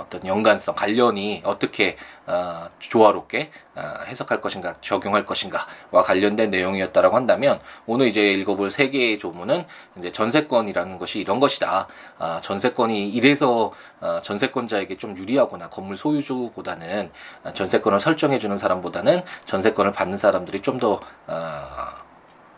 어떤 0.00 0.26
연관성, 0.26 0.74
관련이 0.74 1.42
어떻게 1.44 1.94
어, 2.26 2.66
조화롭게 2.80 3.52
어, 3.76 3.80
해석할 4.06 4.40
것인가, 4.40 4.72
적용할 4.80 5.24
것인가와 5.24 6.02
관련된 6.02 6.50
내용이었다라고 6.50 7.14
한다면 7.14 7.60
오늘 7.86 8.08
이제 8.08 8.32
읽어볼 8.32 8.72
세 8.72 8.88
개의 8.88 9.16
조문은 9.16 9.64
이제 9.98 10.10
전세권이라는 10.10 10.98
것이 10.98 11.20
이런 11.20 11.38
것이다. 11.38 11.86
아, 12.18 12.40
전세권이 12.42 13.10
이래서 13.10 13.72
어, 14.00 14.18
전세권자에게 14.24 14.96
좀 14.96 15.16
유리하거나 15.16 15.68
건물 15.68 15.96
소유주보다는 15.96 17.12
전세권을 17.54 18.00
설정해주는 18.00 18.58
사람보다는 18.58 19.22
전세권을 19.44 19.92
받는 19.92 20.18
사람들이 20.18 20.62
좀더 20.62 20.98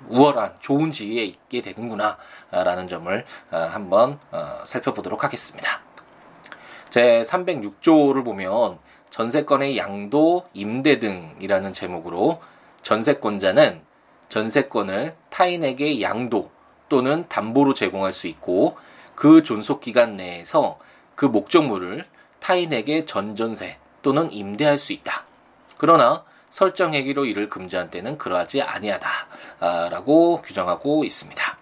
우월한 0.08 0.56
좋은 0.60 0.90
지위에 0.90 1.24
있게 1.24 1.60
되는구나라는 1.60 2.88
점을 2.88 3.24
어, 3.50 3.56
한번 3.56 4.18
어, 4.30 4.62
살펴보도록 4.64 5.24
하겠습니다. 5.24 5.80
제 6.90 7.22
306조를 7.22 8.24
보면 8.24 8.78
전세권의 9.10 9.76
양도, 9.76 10.46
임대 10.52 10.98
등이라는 10.98 11.72
제목으로 11.72 12.40
전세권자는 12.82 13.82
전세권을 14.28 15.16
타인에게 15.30 16.00
양도 16.00 16.50
또는 16.88 17.26
담보로 17.28 17.74
제공할 17.74 18.12
수 18.12 18.26
있고 18.28 18.76
그 19.14 19.42
존속 19.42 19.80
기간 19.80 20.16
내에서 20.16 20.78
그 21.14 21.24
목적물을 21.24 22.04
타인에게 22.40 23.06
전전세 23.06 23.78
또는 24.02 24.30
임대할 24.30 24.78
수 24.78 24.92
있다. 24.92 25.24
그러나 25.78 26.24
설정행위로 26.56 27.26
이를 27.26 27.50
금지한 27.50 27.90
때는 27.90 28.16
그러하지 28.16 28.62
아니하다라고 28.62 30.40
규정하고 30.42 31.04
있습니다. 31.04 31.58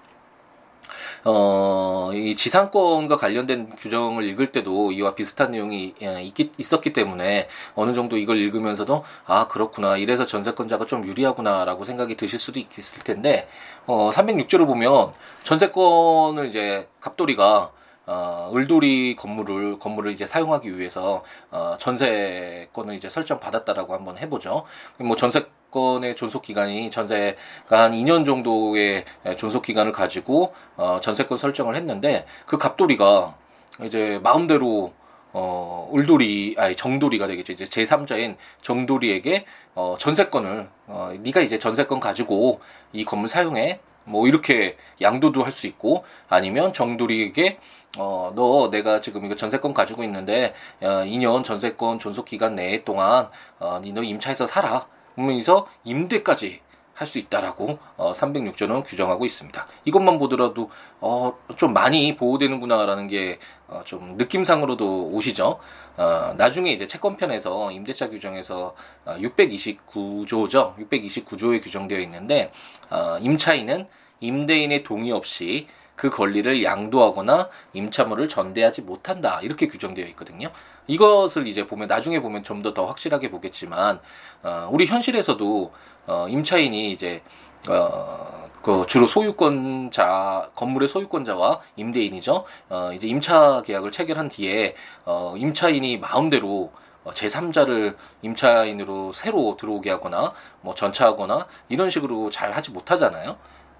어, 1.25 2.11
이 2.15 2.37
지상권과 2.37 3.17
관련된 3.17 3.75
규정을 3.77 4.23
읽을 4.29 4.53
때도 4.53 4.93
이와 4.93 5.17
비슷한 5.17 5.51
내용이 5.51 5.95
예, 6.03 6.23
있기, 6.23 6.53
있었기 6.59 6.93
때문에 6.93 7.49
어느 7.75 7.93
정도 7.93 8.17
이걸 8.19 8.39
읽으면서도 8.39 9.03
아, 9.27 9.49
그렇구나. 9.49 9.97
이래서 9.97 10.27
전세권자가 10.27 10.87
좀 10.87 11.05
유리하구나라고 11.05 11.85
생각이 11.85 12.15
드실 12.17 12.39
수도 12.39 12.61
있을 12.61 13.03
텐데, 13.03 13.49
어, 13.87 14.11
306조를 14.13 14.65
보면 14.67 15.13
전세권을 15.43 16.47
이제 16.47 16.87
갑돌이가 17.01 17.73
어, 18.07 18.51
을돌이 18.55 19.17
건물을 19.17 19.79
건물을 19.79 20.13
이제 20.13 20.27
사용하기 20.27 20.79
위해서 20.79 21.25
어, 21.51 21.77
전세권을 21.79 22.95
이제 22.95 23.09
설정 23.09 23.41
받았다라고 23.41 23.95
한번 23.95 24.19
해보죠. 24.19 24.65
뭐 24.99 25.17
전세권의 25.17 26.17
존속 26.17 26.43
기간이 26.43 26.91
전세가 26.91 27.37
한 27.71 27.93
2년 27.93 28.27
정도의 28.27 29.05
존속 29.37 29.63
기간을 29.63 29.93
가지고 29.93 30.55
어, 30.77 30.99
전세권 31.03 31.39
설정을 31.39 31.77
했는데 31.77 32.27
그 32.47 32.59
갑돌이가 32.59 33.37
이제 33.83 34.21
마음대로 34.23 34.93
어, 35.37 35.91
을돌이, 35.93 36.55
아니, 36.59 36.77
정돌이가 36.77 37.27
되겠죠. 37.27 37.53
이제 37.53 37.65
제3자인 37.65 38.37
정돌이에게, 38.63 39.45
어, 39.75 39.97
전세권을, 39.99 40.69
어, 40.87 41.13
네가 41.21 41.41
이제 41.41 41.59
전세권 41.59 41.99
가지고 41.99 42.61
이 42.93 43.05
건물 43.05 43.29
사용해. 43.29 43.81
뭐, 44.05 44.27
이렇게 44.29 44.77
양도도 45.01 45.43
할 45.43 45.53
수 45.53 45.67
있고, 45.67 46.05
아니면 46.29 46.73
정돌이에게, 46.73 47.59
어, 47.99 48.33
너 48.35 48.71
내가 48.71 49.01
지금 49.01 49.25
이거 49.25 49.37
전세권 49.37 49.73
가지고 49.75 50.03
있는데, 50.05 50.53
어, 50.81 51.05
2년 51.05 51.45
전세권 51.45 51.99
존속 52.01 52.25
기간 52.25 52.55
내에 52.57 52.85
동안, 52.85 53.29
어, 53.61 53.81
너 53.95 54.03
임차해서 54.03 54.47
살아. 54.47 54.87
그러면서 55.15 55.67
임대까지, 55.85 56.61
할 56.95 57.07
수 57.07 57.19
있다라고 57.19 57.79
어, 57.97 58.13
306조는 58.13 58.85
규정하고 58.85 59.25
있습니다. 59.25 59.67
이것만 59.85 60.19
보더라도 60.19 60.71
어, 61.01 61.37
좀 61.57 61.73
많이 61.73 62.17
보호되는구나라는 62.17 63.09
게좀 63.09 64.01
어, 64.13 64.15
느낌상으로도 64.17 65.09
오시죠. 65.09 65.59
어, 65.97 66.35
나중에 66.37 66.73
이제 66.73 66.87
채권편에서 66.87 67.73
임대차 67.73 68.09
규정에서 68.11 68.75
어, 69.05 69.17
629조죠. 69.19 70.77
629조에 70.89 71.63
규정되어 71.63 71.99
있는데 72.01 72.53
어, 72.91 73.19
임차인은 73.21 73.87
임대인의 74.21 74.85
동의 74.85 75.13
없이 75.13 75.67
그 75.97 76.11
권리를 76.11 76.65
양도하거나 76.65 77.51
임차물을 77.73 78.29
전대하지 78.29 78.83
못한다 78.83 79.39
이렇게 79.43 79.69
규정되어 79.69 80.07
있거든요. 80.09 80.51
이것을 80.89 81.47
이제 81.47 81.67
보면 81.67 81.87
나중에 81.87 82.21
보면 82.21 82.43
좀 82.43 82.63
더 82.63 82.75
더 82.75 82.85
확실하게 82.87 83.31
보겠지만 83.31 84.01
어, 84.43 84.69
우리 84.73 84.87
현실에서도 84.87 85.73
어, 86.07 86.27
임차인이 86.29 86.93
이제 86.93 87.23
어, 87.69 88.49
그 88.63 88.87
주로 88.87 89.07
소유권자 89.07 90.49
건물의 90.55 90.89
소유권자와 90.89 91.61
임대인이죠. 91.77 92.45
어, 92.71 92.91
이제 92.95 93.07
임차 93.07 93.63
계약을 93.65 93.91
체결한 93.91 94.29
뒤에 94.29 94.75
어, 95.05 95.35
임차인이 95.37 95.99
마음대로 95.99 96.73
어, 97.05 97.11
제3자를 97.11 97.97
임차인으로 98.23 99.13
새로 99.13 99.57
들어오게 99.57 99.91
하거나 99.91 100.33
뭐 100.63 100.75
전차하거나 100.75 101.47
이런 101.69 101.91
식으로 101.91 102.31
잘 102.31 102.53
하지 102.53 102.71
못하잖아요. 102.71 103.37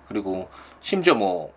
그리고 0.09 0.49
심지어 0.81 1.15
뭐 1.15 1.53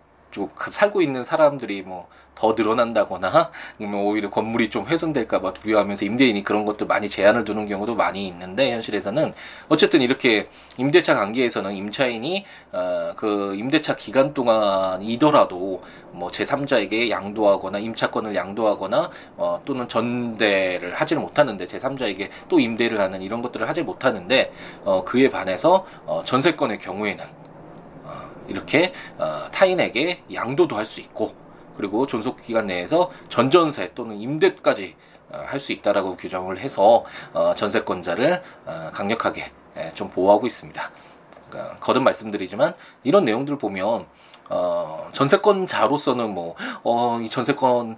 살고 0.70 1.02
있는 1.02 1.22
사람들이 1.22 1.82
뭐 1.82 2.08
더 2.38 2.54
늘어난다거나 2.56 3.50
뭐 3.80 4.04
오히려 4.04 4.30
건물이 4.30 4.70
좀 4.70 4.86
훼손될까봐 4.86 5.52
두려워하면서 5.54 6.04
임대인이 6.04 6.44
그런 6.44 6.64
것도 6.64 6.86
많이 6.86 7.08
제한을 7.08 7.44
두는 7.44 7.66
경우도 7.66 7.96
많이 7.96 8.28
있는데 8.28 8.72
현실에서는 8.72 9.34
어쨌든 9.68 10.00
이렇게 10.00 10.44
임대차 10.76 11.14
관계에서는 11.14 11.74
임차인이 11.74 12.44
어, 12.72 13.12
그 13.16 13.56
임대차 13.56 13.96
기간 13.96 14.32
동안이더라도 14.34 15.82
뭐 16.12 16.30
제3자에게 16.30 17.10
양도하거나 17.10 17.80
임차권을 17.80 18.34
양도하거나 18.34 19.10
어, 19.36 19.60
또는 19.64 19.88
전대를 19.88 20.94
하지는 20.94 21.22
못하는데 21.22 21.66
제3자에게 21.66 22.28
또 22.48 22.60
임대를 22.60 23.00
하는 23.00 23.20
이런 23.20 23.42
것들을 23.42 23.68
하지 23.68 23.82
못하는데 23.82 24.52
어, 24.84 25.02
그에 25.04 25.28
반해서 25.28 25.84
어, 26.06 26.22
전세권의 26.24 26.78
경우에는 26.78 27.47
이렇게 28.48 28.92
어, 29.18 29.48
타인에게 29.52 30.24
양도도 30.32 30.76
할 30.76 30.84
수 30.84 31.00
있고 31.00 31.34
그리고 31.76 32.06
존속 32.06 32.42
기간 32.42 32.66
내에서 32.66 33.10
전전세 33.28 33.92
또는 33.94 34.16
임대까지 34.18 34.96
어, 35.30 35.42
할수 35.46 35.72
있다라고 35.72 36.16
규정을 36.16 36.58
해서 36.58 37.04
어, 37.32 37.54
전세권자를 37.54 38.42
어, 38.66 38.90
강력하게 38.92 39.52
예, 39.76 39.92
좀 39.94 40.08
보호하고 40.08 40.46
있습니다. 40.46 40.90
그러니까 41.48 41.76
거듭 41.78 42.02
말씀드리지만 42.02 42.74
이런 43.04 43.24
내용들 43.24 43.58
보면 43.58 44.06
어, 44.48 45.08
전세권자로서는 45.12 46.32
뭐, 46.32 46.54
어, 46.82 47.20
이 47.22 47.28
전세권을 47.28 47.96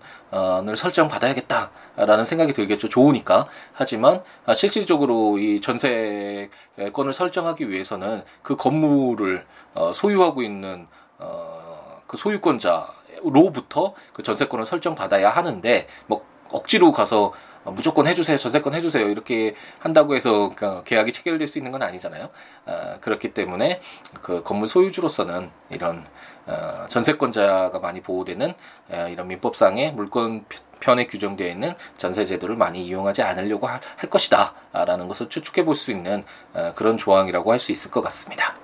설정 0.76 1.08
받아야겠다라는 1.08 2.24
생각이 2.24 2.52
들겠죠. 2.52 2.88
좋으니까. 2.88 3.46
하지만, 3.72 4.22
아, 4.46 4.54
실질적으로 4.54 5.38
이 5.38 5.60
전세권을 5.60 7.12
설정하기 7.12 7.70
위해서는 7.70 8.24
그 8.42 8.56
건물을 8.56 9.46
어, 9.74 9.92
소유하고 9.92 10.42
있는, 10.42 10.88
어, 11.18 12.02
그 12.06 12.16
소유권자 12.16 12.88
로부터 13.22 13.94
그 14.12 14.22
전세권을 14.22 14.66
설정 14.66 14.94
받아야 14.94 15.30
하는데, 15.30 15.86
뭐, 16.06 16.24
억지로 16.52 16.92
가서 16.92 17.32
어, 17.64 17.70
무조건 17.72 18.06
해주세요, 18.06 18.38
전세권 18.38 18.72
해주세요 18.74 19.08
이렇게 19.08 19.54
한다고 19.78 20.16
해서 20.16 20.52
그 20.56 20.82
계약이 20.84 21.12
체결될 21.12 21.46
수 21.46 21.58
있는 21.58 21.72
건 21.72 21.82
아니잖아요. 21.82 22.30
어, 22.66 22.96
그렇기 23.00 23.34
때문에 23.34 23.80
그 24.22 24.42
건물 24.42 24.66
소유주로서는 24.66 25.50
이런 25.68 26.06
어, 26.46 26.86
전세권자가 26.88 27.78
많이 27.80 28.00
보호되는 28.00 28.54
어, 28.90 29.06
이런 29.10 29.28
민법상의 29.28 29.92
물권 29.92 30.46
편에 30.80 31.06
규정되어 31.06 31.46
있는 31.48 31.74
전세 31.98 32.24
제도를 32.24 32.56
많이 32.56 32.86
이용하지 32.86 33.22
않으려고 33.22 33.66
할, 33.66 33.80
할 33.96 34.08
것이다라는 34.08 35.08
것을 35.08 35.28
추측해 35.28 35.64
볼 35.64 35.74
수 35.74 35.90
있는 35.90 36.24
어, 36.54 36.72
그런 36.74 36.96
조항이라고 36.96 37.52
할 37.52 37.58
수 37.58 37.72
있을 37.72 37.90
것 37.90 38.00
같습니다. 38.00 38.56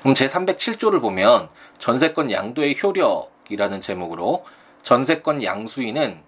그럼 0.00 0.14
제 0.14 0.26
307조를 0.26 1.00
보면 1.00 1.48
전세권 1.78 2.30
양도의 2.30 2.76
효력이라는 2.80 3.80
제목으로 3.80 4.44
전세권 4.82 5.42
양수인은 5.42 6.22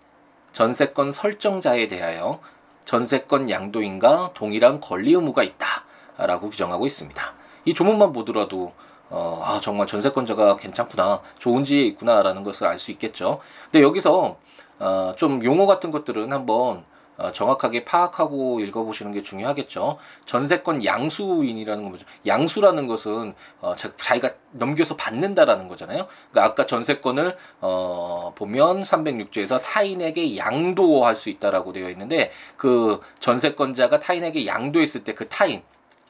전세권 0.54 1.10
설정자에 1.10 1.88
대하여 1.88 2.38
전세권 2.84 3.50
양도인과 3.50 4.30
동일한 4.34 4.80
권리 4.80 5.12
의무가 5.12 5.42
있다라고 5.42 6.48
규정하고 6.48 6.86
있습니다. 6.86 7.22
이 7.64 7.74
조문만 7.74 8.12
보더라도 8.12 8.72
어, 9.10 9.42
아, 9.44 9.60
정말 9.60 9.86
전세권자가 9.86 10.56
괜찮구나, 10.56 11.20
좋은 11.38 11.64
지에 11.64 11.82
있구나라는 11.82 12.42
것을 12.42 12.66
알 12.66 12.78
수 12.78 12.90
있겠죠. 12.92 13.40
근데 13.64 13.82
여기서 13.82 14.38
어, 14.78 15.12
좀 15.16 15.44
용어 15.44 15.66
같은 15.66 15.90
것들은 15.90 16.32
한번 16.32 16.78
어, 16.78 16.84
정확하게 17.32 17.84
파악하고 17.84 18.60
읽어보시는 18.60 19.12
게 19.12 19.22
중요하겠죠. 19.22 19.98
전세권 20.26 20.84
양수인이라는 20.84 21.82
건 21.82 21.90
뭐죠? 21.90 22.06
양수라는 22.26 22.86
것은 22.86 23.34
어, 23.60 23.74
자기가 23.74 24.34
넘겨서 24.52 24.96
받는다라는 24.96 25.68
거잖아요. 25.68 26.06
그러니까 26.30 26.52
아까 26.52 26.66
전세권을 26.66 27.36
어, 27.60 28.32
보면 28.34 28.82
306조에서 28.82 29.60
타인에게 29.62 30.36
양도할 30.36 31.16
수 31.16 31.30
있다라고 31.30 31.72
되어 31.72 31.88
있는데 31.90 32.30
그 32.56 33.00
전세권자가 33.20 33.98
타인에게 34.00 34.46
양도했을 34.46 35.02
때 35.02 35.14
그 35.14 35.28
타인 35.28 35.62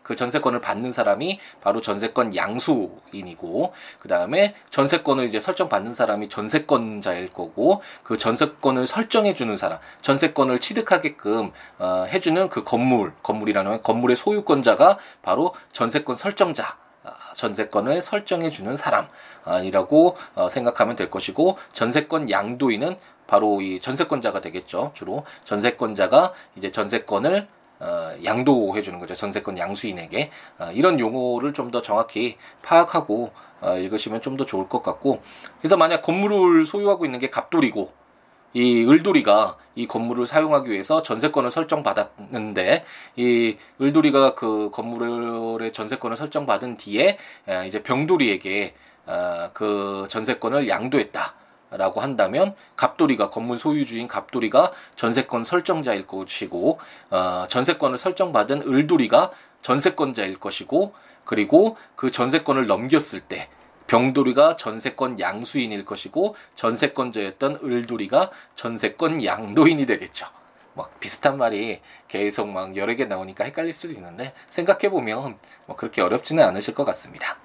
그 0.05 0.15
전세권을 0.15 0.61
받는 0.61 0.93
사람이 0.93 1.41
바로 1.61 1.81
전세권 1.81 2.37
양수인이고 2.37 3.73
그 3.99 4.07
다음에 4.07 4.55
전세권을 4.71 5.25
이제 5.25 5.41
설정받는 5.41 5.93
사람이 5.93 6.29
전세권자일 6.29 7.31
거고 7.31 7.83
그 8.05 8.17
전세권을 8.17 8.87
설정해 8.87 9.35
주는 9.35 9.57
사람 9.57 9.81
전세권을 10.03 10.61
취득하게끔 10.61 11.51
어, 11.79 12.05
해주는 12.09 12.49
그 12.51 12.63
건물 12.63 13.13
건물이라는 13.23 13.83
건물의 13.83 14.17
소유권자가 14.17 14.99
바로 15.23 15.55
전세권 15.73 16.15
설정자 16.15 16.77
아, 17.03 17.13
전세권을 17.35 18.01
설정해 18.01 18.51
주는 18.51 18.77
사람이라고 18.77 20.17
어, 20.35 20.49
생각하면 20.49 20.97
될 20.97 21.11
것이고 21.11 21.59
전세권 21.73 22.31
양도인은 22.31 22.97
바로 23.27 23.63
이 23.63 23.81
전세권자가 23.81 24.41
되겠죠. 24.41 24.93
주로 24.95 25.25
전세권자가 25.45 26.33
이제 26.57 26.71
전세권을 26.71 27.49
어, 27.85 28.15
양도해 28.25 28.81
주는 28.83 28.99
거죠. 28.99 29.15
전세권 29.15 29.59
양수인에게 29.59 30.31
어, 30.59 30.71
이런 30.73 30.99
용어를 30.99 31.53
좀 31.53 31.71
더 31.71 31.83
정확히 31.83 32.37
파악하고 32.63 33.31
어, 33.61 33.77
읽으시면 33.77 34.23
좀 34.23 34.37
더 34.39 34.47
좋을 34.47 34.69
것 34.69 34.83
같고 34.83 35.21
그래서 35.61 35.77
만약 35.77 36.01
건물을 36.03 36.65
소유하고 36.65 37.05
있는 37.05 37.19
게 37.19 37.29
갑돌이고 37.31 37.93
이 38.55 38.85
을돌이가 38.89 39.57
이 39.75 39.87
건물을 39.87 40.27
사용하기 40.27 40.71
위해서 40.71 41.03
전세권을 41.03 41.51
설정받았는데 41.51 42.85
이 43.17 43.57
을돌이가 43.81 44.35
그 44.35 44.71
건물의 44.71 45.73
전세권을 45.73 46.17
설정받은 46.17 46.77
뒤에 46.77 47.19
이제 47.67 47.83
병돌이에게 47.83 48.75
어, 49.07 49.51
그 49.53 50.07
전세권을 50.09 50.69
양도했다. 50.69 51.35
라고 51.77 52.01
한다면 52.01 52.55
갑돌이가 52.77 53.31
건물 53.31 53.59
소유주인 53.59 54.07
갑돌이가 54.07 54.73
전세권 54.97 55.45
설정자일 55.45 56.07
것이고 56.07 56.79
어, 57.11 57.45
전세권을 57.49 57.99
설정받은 57.99 58.63
을돌이가 58.63 59.31
전세권자일 59.63 60.39
것이고 60.39 60.95
그리고 61.25 61.77
그 61.97 62.11
전세권을 62.11 62.67
넘겼을 62.67 63.21
때 63.21 63.49
병돌이가 63.87 64.57
전세권 64.57 65.21
양수인일 65.21 65.85
것이고 65.85 66.37
전세권자였던 66.55 67.61
을돌이가 67.63 68.31
전세권 68.55 69.25
양도인이 69.25 69.87
되겠죠. 69.87 70.27
막 70.75 70.99
비슷한 71.01 71.39
말이 71.39 71.81
계속 72.09 72.49
막 72.49 72.77
여러 72.77 72.95
개 72.95 73.05
나오니까 73.05 73.45
헷갈릴 73.45 73.73
수도 73.73 73.95
있는데 73.95 74.33
생각해 74.49 74.91
보면 74.91 75.39
뭐 75.67 75.77
그렇게 75.77 76.03
어렵지는 76.03 76.43
않으실 76.45 76.75
것 76.75 76.85
같습니다. 76.85 77.39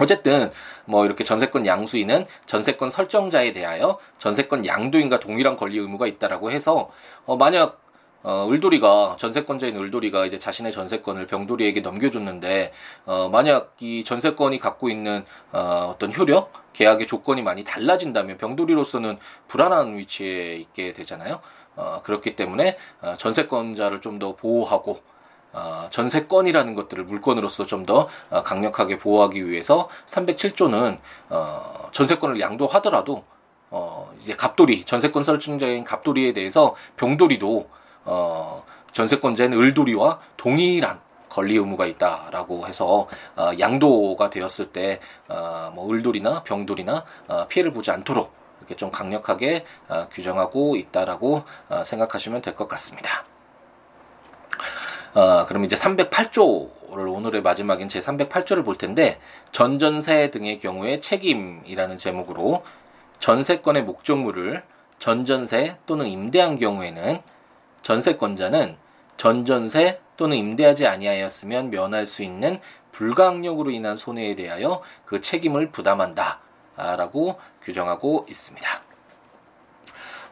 어쨌든 0.00 0.50
뭐 0.84 1.04
이렇게 1.04 1.24
전세권 1.24 1.66
양수인은 1.66 2.26
전세권 2.46 2.90
설정자에 2.90 3.52
대하여 3.52 3.98
전세권 4.18 4.66
양도인과 4.66 5.20
동일한 5.20 5.56
권리 5.56 5.78
의무가 5.78 6.06
있다라고 6.06 6.50
해서 6.50 6.90
어 7.26 7.36
만약 7.36 7.80
어, 8.22 8.48
을돌이가 8.50 9.16
전세권자인 9.18 9.76
을돌이가 9.76 10.26
이제 10.26 10.38
자신의 10.38 10.72
전세권을 10.72 11.26
병돌이에게 11.28 11.80
넘겨줬는데 11.80 12.72
어, 13.06 13.28
만약 13.30 13.76
이 13.80 14.02
전세권이 14.04 14.58
갖고 14.58 14.88
있는 14.88 15.24
어, 15.52 15.92
어떤 15.94 16.12
효력, 16.12 16.52
계약의 16.72 17.06
조건이 17.06 17.42
많이 17.42 17.62
달라진다면 17.62 18.38
병돌이로서는 18.38 19.18
불안한 19.46 19.96
위치에 19.98 20.56
있게 20.56 20.92
되잖아요. 20.94 21.40
어, 21.76 22.00
그렇기 22.02 22.34
때문에 22.34 22.76
어, 23.00 23.14
전세권자를 23.16 24.00
좀 24.00 24.18
더 24.18 24.34
보호하고 24.34 24.92
어, 24.92 24.98
전세권이라는 25.90 26.74
것들을 26.74 27.04
물건으로서 27.04 27.66
좀더 27.66 28.08
어, 28.30 28.42
강력하게 28.42 28.98
보호하기 28.98 29.48
위해서 29.48 29.88
307조는 30.06 30.98
어, 31.30 31.88
전세권을 31.92 32.40
양도하더라도 32.40 33.24
어, 33.70 34.12
이제 34.20 34.34
갑돌이 34.34 34.84
전세권 34.84 35.24
설정자인 35.24 35.84
갑돌이에 35.84 36.32
대해서 36.32 36.74
병돌이도 36.96 37.68
어, 38.04 38.64
전세권자인 38.92 39.52
을돌이와 39.52 40.20
동일한 40.36 41.00
권리 41.28 41.56
의무가 41.56 41.86
있다라고 41.86 42.66
해서 42.66 43.06
어, 43.36 43.50
양도가 43.58 44.30
되었을 44.30 44.72
때 44.72 45.00
어, 45.28 45.70
뭐 45.74 45.92
을돌이나 45.92 46.42
병돌이나 46.42 47.04
어, 47.28 47.46
피해를 47.48 47.72
보지 47.72 47.90
않도록 47.90 48.32
이렇게 48.60 48.76
좀 48.76 48.90
강력하게 48.90 49.64
어, 49.88 50.08
규정하고 50.10 50.76
있다라고 50.76 51.42
어, 51.68 51.84
생각하시면 51.84 52.42
될 52.42 52.56
것 52.56 52.66
같습니다. 52.68 53.24
어, 55.14 55.46
그럼 55.46 55.64
이제 55.64 55.74
308조를 55.76 57.14
오늘의 57.14 57.42
마지막인 57.42 57.88
제 57.88 58.00
308조를 58.00 58.64
볼 58.64 58.76
텐데 58.76 59.18
전전세 59.52 60.30
등의 60.30 60.58
경우에 60.58 61.00
책임이라는 61.00 61.98
제목으로 61.98 62.62
전세권의 63.20 63.84
목적물을 63.84 64.62
전전세 64.98 65.76
또는 65.86 66.06
임대한 66.06 66.56
경우에는 66.56 67.20
전세권자는 67.82 68.76
전전세 69.16 70.00
또는 70.16 70.36
임대하지 70.36 70.86
아니하였으면 70.86 71.70
면할 71.70 72.06
수 72.06 72.22
있는 72.22 72.58
불가항력으로 72.92 73.70
인한 73.70 73.96
손해에 73.96 74.34
대하여 74.34 74.82
그 75.04 75.20
책임을 75.20 75.70
부담한다라고 75.70 77.38
규정하고 77.62 78.26
있습니다. 78.28 78.87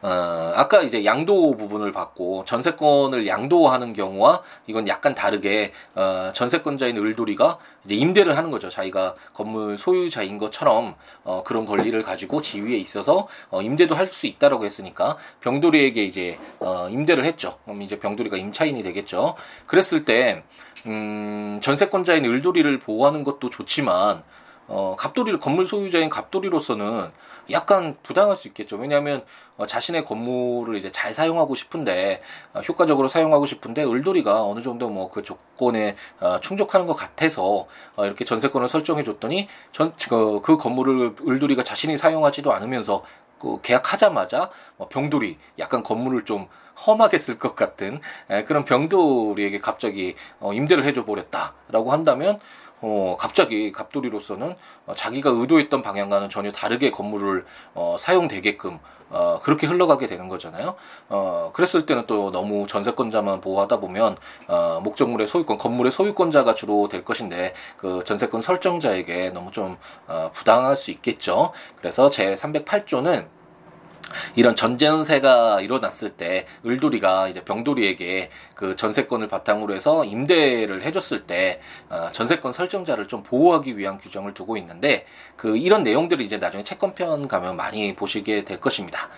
어, 0.01 0.51
아까 0.55 0.81
이제 0.81 1.05
양도 1.05 1.55
부분을 1.55 1.91
봤고 1.91 2.45
전세권을 2.45 3.27
양도하는 3.27 3.93
경우와 3.93 4.41
이건 4.67 4.87
약간 4.87 5.13
다르게 5.15 5.71
어, 5.95 6.31
전세권자인 6.33 6.97
을돌이가 6.97 7.57
이제 7.85 7.95
임대를 7.95 8.35
하는 8.35 8.51
거죠. 8.51 8.69
자기가 8.69 9.15
건물 9.33 9.77
소유자인 9.77 10.37
것처럼 10.37 10.95
어, 11.23 11.43
그런 11.45 11.65
권리를 11.65 12.01
가지고 12.03 12.41
지위에 12.41 12.77
있어서 12.77 13.27
어, 13.49 13.61
임대도 13.61 13.95
할 13.95 14.07
수 14.07 14.25
있다라고 14.25 14.63
했으니까 14.63 15.17
병돌이에게 15.41 16.03
이제 16.05 16.39
어, 16.59 16.87
임대를 16.89 17.25
했죠. 17.25 17.51
그럼 17.65 17.81
이제 17.81 17.99
병돌이가 17.99 18.37
임차인이 18.37 18.81
되겠죠. 18.83 19.35
그랬을 19.65 20.05
때 20.05 20.41
음, 20.85 21.59
전세권자인 21.61 22.23
을돌이를 22.23 22.79
보호하는 22.79 23.23
것도 23.23 23.49
좋지만 23.49 24.23
어, 24.67 24.95
갑돌이 24.97 25.37
건물 25.39 25.65
소유자인 25.65 26.09
갑돌이로서는 26.09 27.11
약간 27.51 27.97
부당할 28.03 28.35
수 28.35 28.47
있겠죠. 28.47 28.75
왜냐하면 28.77 29.23
어, 29.57 29.65
자신의 29.65 30.05
건물을 30.05 30.75
이제 30.75 30.91
잘 30.91 31.13
사용하고 31.13 31.55
싶은데 31.55 32.21
어, 32.53 32.59
효과적으로 32.61 33.07
사용하고 33.07 33.45
싶은데 33.45 33.83
을돌이가 33.83 34.43
어느 34.43 34.61
정도 34.61 34.89
뭐 34.89 35.07
그 35.09 35.23
조건에 35.23 35.95
어, 36.19 36.39
충족하는 36.41 36.85
것 36.85 36.93
같아서 36.93 37.67
어, 37.95 38.05
이렇게 38.05 38.25
전세권을 38.25 38.67
설정해 38.67 39.03
줬더니 39.03 39.47
전 39.71 39.93
그, 40.09 40.41
그 40.41 40.57
건물을 40.57 41.15
을돌이가 41.27 41.63
자신이 41.63 41.97
사용하지도 41.97 42.51
않으면서 42.53 43.03
그 43.39 43.59
계약하자마자 43.61 44.49
뭐 44.77 44.87
병돌이 44.87 45.37
약간 45.59 45.83
건물을 45.83 46.25
좀 46.25 46.47
험하게 46.85 47.17
쓸 47.17 47.39
것 47.39 47.55
같은 47.55 47.99
에, 48.29 48.43
그런 48.43 48.63
병돌이에게 48.65 49.59
갑자기 49.59 50.15
어, 50.39 50.53
임대를 50.53 50.83
해줘 50.83 51.05
버렸다라고 51.05 51.91
한다면 51.91 52.39
어, 52.81 53.15
갑자기 53.19 53.71
갑돌이로서는 53.71 54.55
어, 54.85 54.95
자기가 54.95 55.31
의도했던 55.31 55.81
방향과는 55.81 56.29
전혀 56.29 56.51
다르게 56.51 56.91
건물을 56.91 57.45
어, 57.73 57.95
사용되게끔 57.99 58.79
어, 59.09 59.39
그렇게 59.41 59.67
흘러가게 59.67 60.07
되는 60.07 60.27
거잖아요. 60.27 60.75
어, 61.09 61.51
그랬을 61.53 61.85
때는 61.85 62.05
또 62.07 62.31
너무 62.31 62.67
전세권자만 62.67 63.41
보호하다 63.41 63.79
보면 63.79 64.17
어, 64.47 64.81
목적물의 64.83 65.27
소유권, 65.27 65.57
건물의 65.57 65.91
소유권자가 65.91 66.53
주로 66.55 66.87
될 66.87 67.03
것인데 67.03 67.53
그 67.77 68.03
전세권 68.03 68.41
설정자에게 68.41 69.31
너무 69.31 69.51
좀 69.51 69.77
어, 70.07 70.29
부당할 70.33 70.75
수 70.75 70.91
있겠죠. 70.91 71.51
그래서 71.77 72.09
제 72.09 72.33
308조는 72.33 73.27
이런 74.35 74.55
전쟁세가 74.55 75.61
일어났을 75.61 76.11
때 76.11 76.45
을돌이가 76.65 77.27
이제 77.27 77.43
병돌이에게 77.43 78.29
그 78.55 78.75
전세권을 78.75 79.27
바탕으로 79.27 79.73
해서 79.73 80.03
임대를 80.05 80.83
해줬을 80.83 81.25
때 81.25 81.59
어, 81.89 82.09
전세권 82.11 82.53
설정자를 82.53 83.07
좀 83.07 83.23
보호하기 83.23 83.77
위한 83.77 83.97
규정을 83.97 84.33
두고 84.33 84.57
있는데 84.57 85.05
그 85.35 85.57
이런 85.57 85.83
내용들이 85.83 86.23
이제 86.25 86.37
나중에 86.37 86.63
채권편 86.63 87.27
가면 87.27 87.55
많이 87.55 87.95
보시게 87.95 88.43
될 88.43 88.59
것입니다. 88.59 89.09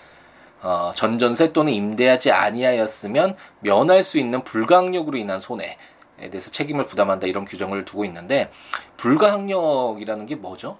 어, 0.61 0.91
전전세 0.93 1.53
또는 1.53 1.73
임대하지 1.73 2.31
아니하였으면 2.31 3.35
면할 3.61 4.03
수 4.03 4.17
있는 4.17 4.43
불가항력으로 4.43 5.17
인한 5.17 5.39
손해에 5.39 5.77
대해서 6.29 6.51
책임을 6.51 6.85
부담한다 6.85 7.27
이런 7.27 7.45
규정을 7.45 7.85
두고 7.85 8.03
있는데 8.05 8.51
불가항력이라는 8.97 10.25
게 10.25 10.35
뭐죠? 10.35 10.77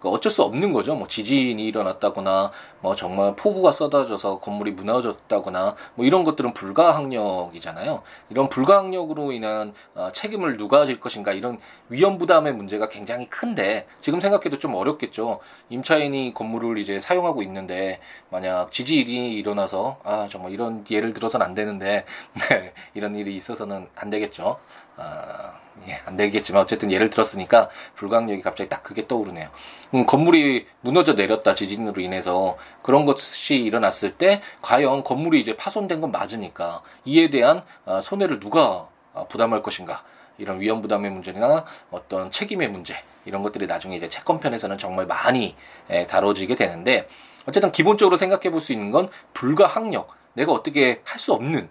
그 0.00 0.08
어쩔 0.08 0.30
수 0.30 0.42
없는 0.42 0.72
거죠. 0.72 0.94
뭐 0.94 1.08
지진이 1.08 1.64
일어났다거나, 1.66 2.50
뭐 2.80 2.94
정말 2.94 3.34
폭우가 3.36 3.72
쏟아져서 3.72 4.38
건물이 4.40 4.72
무너졌다거나, 4.72 5.74
뭐 5.94 6.06
이런 6.06 6.24
것들은 6.24 6.54
불가항력이잖아요. 6.54 8.02
이런 8.30 8.48
불가항력으로 8.48 9.32
인한 9.32 9.74
어, 9.94 10.10
책임을 10.12 10.56
누가 10.56 10.86
질 10.86 11.00
것인가 11.00 11.32
이런 11.32 11.58
위험 11.88 12.18
부담의 12.18 12.54
문제가 12.54 12.88
굉장히 12.88 13.28
큰데 13.28 13.86
지금 14.00 14.20
생각해도 14.20 14.58
좀 14.58 14.74
어렵겠죠. 14.74 15.40
임차인이 15.70 16.32
건물을 16.34 16.78
이제 16.78 17.00
사용하고 17.00 17.42
있는데 17.42 18.00
만약 18.30 18.70
지진이 18.72 19.34
일어나서 19.34 19.98
아 20.04 20.28
정말 20.30 20.52
이런 20.52 20.84
예를 20.90 21.12
들어서는 21.12 21.44
안 21.44 21.54
되는데 21.54 22.04
네, 22.50 22.72
이런 22.94 23.14
일이 23.14 23.36
있어서는 23.36 23.88
안 23.94 24.10
되겠죠. 24.10 24.58
아, 24.98 25.54
예, 25.86 26.00
안 26.04 26.16
되겠지만 26.16 26.62
어쨌든 26.62 26.90
예를 26.90 27.08
들었으니까 27.08 27.70
불가항력이 27.94 28.42
갑자기 28.42 28.68
딱 28.68 28.82
그게 28.82 29.06
떠오르네요. 29.06 29.48
음, 29.94 30.06
건물이 30.06 30.66
무너져 30.80 31.14
내렸다 31.14 31.54
지진으로 31.54 32.02
인해서 32.02 32.56
그런 32.82 33.06
것이 33.06 33.56
일어났을 33.56 34.10
때 34.12 34.42
과연 34.60 35.04
건물이 35.04 35.40
이제 35.40 35.56
파손된 35.56 36.00
건 36.00 36.10
맞으니까 36.10 36.82
이에 37.04 37.30
대한 37.30 37.62
어, 37.86 38.00
손해를 38.00 38.40
누가 38.40 38.88
어, 39.14 39.26
부담할 39.28 39.62
것인가 39.62 40.02
이런 40.36 40.60
위험 40.60 40.82
부담의 40.82 41.10
문제나 41.12 41.64
어떤 41.90 42.30
책임의 42.30 42.68
문제 42.68 42.94
이런 43.24 43.42
것들이 43.42 43.66
나중에 43.66 43.96
이제 43.96 44.08
채권편에서는 44.08 44.78
정말 44.78 45.06
많이 45.06 45.54
예, 45.90 46.04
다뤄지게 46.04 46.54
되는데 46.56 47.08
어쨌든 47.46 47.72
기본적으로 47.72 48.16
생각해 48.16 48.50
볼 48.50 48.60
수 48.60 48.72
있는 48.72 48.90
건 48.90 49.08
불가항력 49.32 50.08
내가 50.34 50.52
어떻게 50.52 51.00
할 51.04 51.18
수 51.20 51.32
없는 51.32 51.68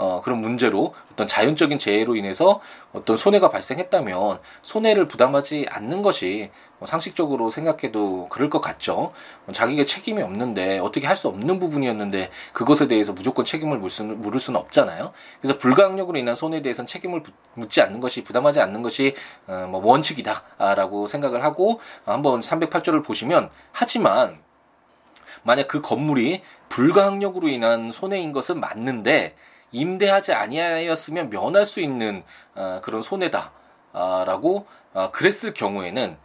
어, 0.00 0.20
그런 0.22 0.40
문제로 0.40 0.94
어떤 1.12 1.28
자연적인 1.28 1.78
재해로 1.78 2.16
인해서 2.16 2.60
어떤 2.92 3.16
손해가 3.16 3.50
발생했다면 3.50 4.40
손해를 4.62 5.06
부담하지 5.06 5.66
않는 5.68 6.00
것이 6.02 6.50
뭐 6.78 6.86
상식적으로 6.86 7.50
생각해도 7.50 8.28
그럴 8.30 8.48
것 8.48 8.60
같죠. 8.60 9.12
뭐 9.44 9.52
자기가 9.52 9.84
책임이 9.84 10.22
없는데 10.22 10.78
어떻게 10.78 11.06
할 11.06 11.20
수 11.20 11.28
없는 11.28 11.58
부분이었는데 11.58 12.30
그것에 12.54 12.88
대해서 12.88 13.12
무조건 13.12 13.44
책임을 13.44 13.76
물 13.76 13.90
수는, 13.90 14.22
물을 14.22 14.40
수는 14.40 14.58
없잖아요. 14.58 15.12
그래서 15.42 15.58
불가항력으로 15.58 16.18
인한 16.18 16.34
손해에 16.34 16.62
대해서는 16.62 16.86
책임을 16.86 17.22
부, 17.22 17.32
묻지 17.54 17.82
않는 17.82 18.00
것이 18.00 18.24
부담하지 18.24 18.58
않는 18.60 18.80
것이 18.80 19.14
어, 19.46 19.68
뭐 19.70 19.84
원칙이다라고 19.84 21.08
생각을 21.08 21.44
하고 21.44 21.80
한번 22.06 22.40
308조를 22.40 23.04
보시면 23.04 23.50
하지만 23.72 24.38
만약 25.42 25.68
그 25.68 25.82
건물이 25.82 26.42
불가항력으로 26.70 27.48
인한 27.48 27.90
손해인 27.90 28.32
것은 28.32 28.58
맞는데 28.58 29.34
임대하지 29.72 30.32
아니하였으면 30.32 31.30
면할 31.30 31.66
수 31.66 31.80
있는 31.80 32.24
어, 32.54 32.80
그런 32.82 33.02
손해다라고 33.02 34.66
어, 34.92 35.10
그랬을 35.12 35.54
경우에는 35.54 36.16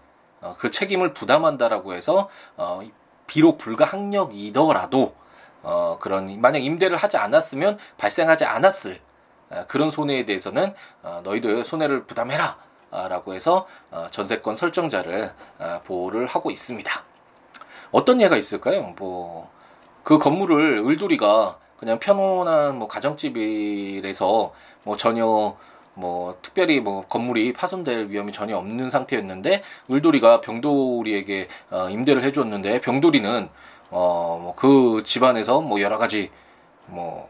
어, 0.42 0.56
그 0.58 0.72
책임을 0.72 1.14
부담한다라고 1.14 1.94
해서 1.94 2.30
어, 2.58 2.82
비록 3.28 3.58
불가항력이더라도 3.58 5.16
어, 5.64 5.98
그런 6.00 6.40
만약 6.42 6.64
임대를 6.64 6.98
하지 6.98 7.18
않았으면 7.18 7.78
발생하지 7.98 8.46
않았을 8.46 9.00
어, 9.50 9.66
그런 9.68 9.90
손해에 9.90 10.26
대해서는 10.26 10.74
어, 11.04 11.22
너희들 11.24 11.64
손해를 11.64 12.06
부담해라. 12.06 12.66
라고 12.92 13.34
해서 13.34 13.68
어, 13.92 14.08
전세권 14.10 14.56
설정자를 14.56 15.34
어, 15.60 15.82
보호를 15.84 16.28
하고 16.28 16.50
있습니다. 16.50 17.04
어떤 17.92 18.22
예가 18.22 18.38
있을까요? 18.38 18.94
뭐 18.98 19.56
그 20.06 20.20
건물을 20.20 20.84
을돌이가 20.86 21.58
그냥 21.86 22.00
편안한 22.00 22.80
뭐 22.80 22.88
가정집이라서 22.88 24.54
뭐 24.82 24.98
전혀 24.98 25.56
뭐 25.94 26.36
특별히 26.42 26.80
뭐 26.80 27.06
건물이 27.06 27.54
파손될 27.54 28.10
위험이 28.10 28.32
전혀 28.32 28.58
없는 28.58 28.90
상태였는데 28.90 29.62
을돌이가 29.92 30.42
병돌이에게 30.42 31.48
어, 31.70 31.88
임대를 31.92 32.24
해주었는데 32.24 32.82
병돌이는 32.82 33.50
어뭐 33.92 34.56
그 34.56 35.04
집안에서 35.06 35.62
뭐 35.62 35.80
여러 35.80 36.00
가지 36.00 36.32
뭐 36.88 37.30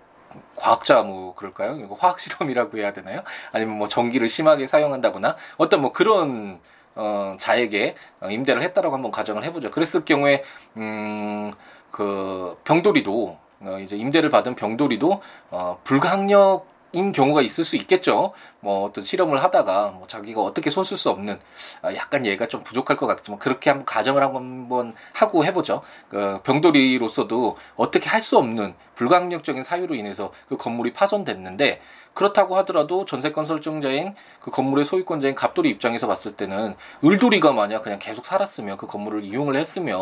과학자 0.56 1.04
뭐 1.04 1.36
그럴까요? 1.36 1.76
이거 1.76 1.94
화학 1.96 2.22
실험이라고 2.22 2.78
해야 2.78 2.94
되나요? 2.94 3.24
아니면 3.52 3.78
뭐 3.78 3.90
전기를 3.90 4.30
심하게 4.30 4.68
사용한다거나 4.68 5.36
어떤 5.58 5.82
뭐 5.82 5.92
그런 5.92 6.62
어 6.96 7.36
자에게 7.38 7.96
임대를 8.24 8.62
했다라고 8.62 8.96
한번 8.96 9.12
가정을 9.12 9.44
해보죠. 9.44 9.70
그랬을 9.70 10.06
경우에 10.06 10.44
음그 10.78 12.62
병돌이도 12.64 13.45
어, 13.62 13.80
이제 13.80 13.96
임대를 13.96 14.30
받은 14.30 14.56
병돌이도 14.56 15.22
어, 15.52 15.80
불가항력 15.84 16.76
인 16.96 17.12
경우가 17.12 17.42
있을 17.42 17.66
수 17.66 17.76
있겠죠. 17.76 18.32
뭐 18.66 18.84
어떤 18.84 19.04
실험을 19.04 19.44
하다가 19.44 19.92
뭐 19.92 20.08
자기가 20.08 20.42
어떻게 20.42 20.72
손 20.72 20.84
쓸 20.84 20.98
수 20.98 21.12
없는 21.12 21.40
아, 21.84 21.94
약간 21.94 22.26
얘가 22.26 22.48
좀 22.48 22.64
부족할 22.64 22.98
것 22.98 23.06
같지만 23.06 23.38
그렇게 23.40 23.70
한번 23.70 23.86
가정을 23.86 24.24
한번 24.24 24.94
하고 25.14 25.46
해보죠. 25.46 25.82
그 26.10 26.42
병돌이로서도 26.44 27.58
어떻게 27.76 28.10
할 28.10 28.22
수 28.26 28.38
없는 28.40 28.74
불가항력적인 28.96 29.62
사유로 29.62 29.94
인해서 29.94 30.32
그 30.50 30.58
건물이 30.58 30.94
파손됐는데 30.94 31.80
그렇다고 32.16 32.56
하더라도 32.58 33.06
전세권 33.06 33.44
설정자인 33.44 34.16
그 34.40 34.50
건물의 34.50 34.86
소유권자인 34.86 35.36
갑돌이 35.36 35.70
입장에서 35.70 36.08
봤을 36.08 36.32
때는 36.36 36.76
을돌이가 37.04 37.52
만약 37.52 37.82
그냥 37.84 38.00
계속 38.00 38.26
살았으면 38.26 38.78
그 38.78 38.88
건물을 38.88 39.24
이용을 39.26 39.56
했으면 39.58 40.00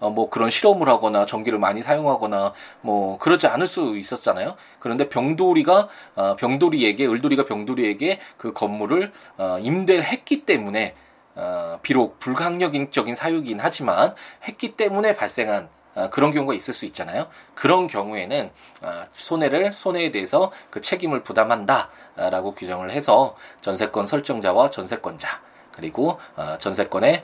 어 0.00 0.08
뭐 0.18 0.30
그런 0.30 0.48
실험을 0.50 0.88
하거나 0.88 1.26
전기를 1.26 1.58
많이 1.58 1.82
사용하거나 1.82 2.52
뭐 2.80 3.18
그러지 3.18 3.46
않을 3.48 3.66
수 3.66 3.98
있었잖아요. 3.98 4.54
그런데 4.78 5.08
병돌이가 5.08 5.88
어 6.14 6.36
병돌이에게 6.36 7.06
을돌이가 7.06 7.44
병돌이에게 7.44 7.97
그 8.36 8.52
건물을 8.52 9.12
어 9.38 9.58
임대를 9.60 10.04
했기 10.04 10.44
때문에 10.44 10.94
어, 11.34 11.78
비록 11.82 12.18
불가항력적인 12.18 13.14
사유긴 13.14 13.60
하지만 13.60 14.14
했기 14.44 14.76
때문에 14.76 15.14
발생한 15.14 15.68
어, 15.94 16.10
그런 16.10 16.32
경우가 16.32 16.54
있을 16.54 16.74
수 16.74 16.84
있잖아요. 16.86 17.28
그런 17.54 17.86
경우에는 17.86 18.50
어, 18.82 19.02
손해를 19.12 19.72
손해에 19.72 20.10
대해서 20.10 20.50
그 20.70 20.80
책임을 20.80 21.22
부담한다라고 21.22 22.54
규정을 22.54 22.90
해서 22.90 23.36
전세권 23.60 24.06
설정자와 24.06 24.70
전세권자 24.70 25.40
그리고 25.72 26.18
어, 26.36 26.56
전세권의 26.58 27.22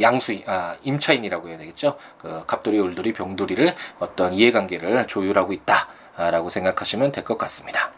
양수 0.00 0.36
아, 0.46 0.76
임차인이라고 0.82 1.48
해야 1.48 1.58
되겠죠. 1.58 1.96
그 2.18 2.44
갑돌이, 2.46 2.80
울돌이, 2.80 3.12
병돌이를 3.12 3.74
어떤 4.00 4.34
이해관계를 4.34 5.06
조율하고 5.06 5.52
있다라고 5.52 6.48
생각하시면 6.48 7.12
될 7.12 7.22
것 7.24 7.38
같습니다. 7.38 7.92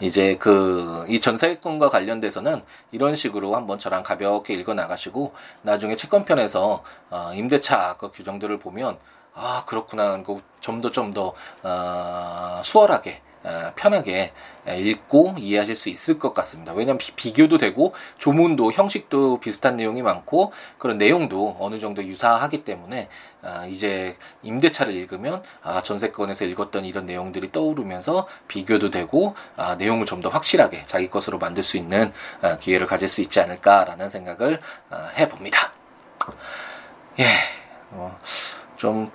이제 0.00 0.36
그 0.36 0.90
이 1.10 1.20
전세권과 1.20 1.88
관련돼서는 1.88 2.62
이런 2.92 3.16
식으로 3.16 3.54
한번 3.56 3.78
저랑 3.80 4.02
가볍게 4.04 4.54
읽어 4.54 4.74
나가시고 4.74 5.34
나중에 5.62 5.96
채권편에서 5.96 6.84
어, 7.10 7.30
임대차 7.34 7.96
그 7.98 8.10
규정들을 8.12 8.58
보면 8.58 8.96
아 9.34 9.64
그렇구나 9.66 10.22
그 10.22 10.40
좀더 10.60 10.92
좀더 10.92 11.34
어, 11.64 12.60
수월하게 12.62 13.20
어, 13.24 13.29
편하게 13.74 14.32
읽고 14.68 15.36
이해하실 15.38 15.74
수 15.74 15.88
있을 15.88 16.18
것 16.18 16.34
같습니다. 16.34 16.72
왜냐하면 16.72 16.98
비, 16.98 17.32
교도 17.32 17.58
되고 17.58 17.94
조문도 18.18 18.72
형식도 18.72 19.40
비슷한 19.40 19.76
내용이 19.76 20.02
많고 20.02 20.52
그런 20.78 20.98
내용도 20.98 21.56
어느 21.58 21.78
정도 21.78 22.04
유사하기 22.04 22.64
때문에 22.64 23.08
아, 23.42 23.64
이제 23.64 24.16
임대차를 24.42 24.92
읽으면 24.92 25.42
아, 25.62 25.82
전세권에서 25.82 26.44
읽었던 26.44 26.84
이런 26.84 27.06
내용들이 27.06 27.52
떠오르면서 27.52 28.28
비교도 28.48 28.90
되고 28.90 29.34
아, 29.56 29.76
내용을 29.76 30.06
좀 30.06 30.20
더 30.20 30.28
확실하게 30.28 30.84
자기 30.84 31.08
것으로 31.08 31.38
만들 31.38 31.62
수 31.62 31.76
있는 31.76 32.12
아, 32.42 32.58
기회를 32.58 32.86
가질 32.86 33.08
수 33.08 33.20
있지 33.22 33.40
않을까라는 33.40 34.08
생각을 34.08 34.60
아, 34.90 35.10
해봅니다. 35.16 35.72
예, 37.18 37.24
어, 37.90 38.16
좀 38.76 39.10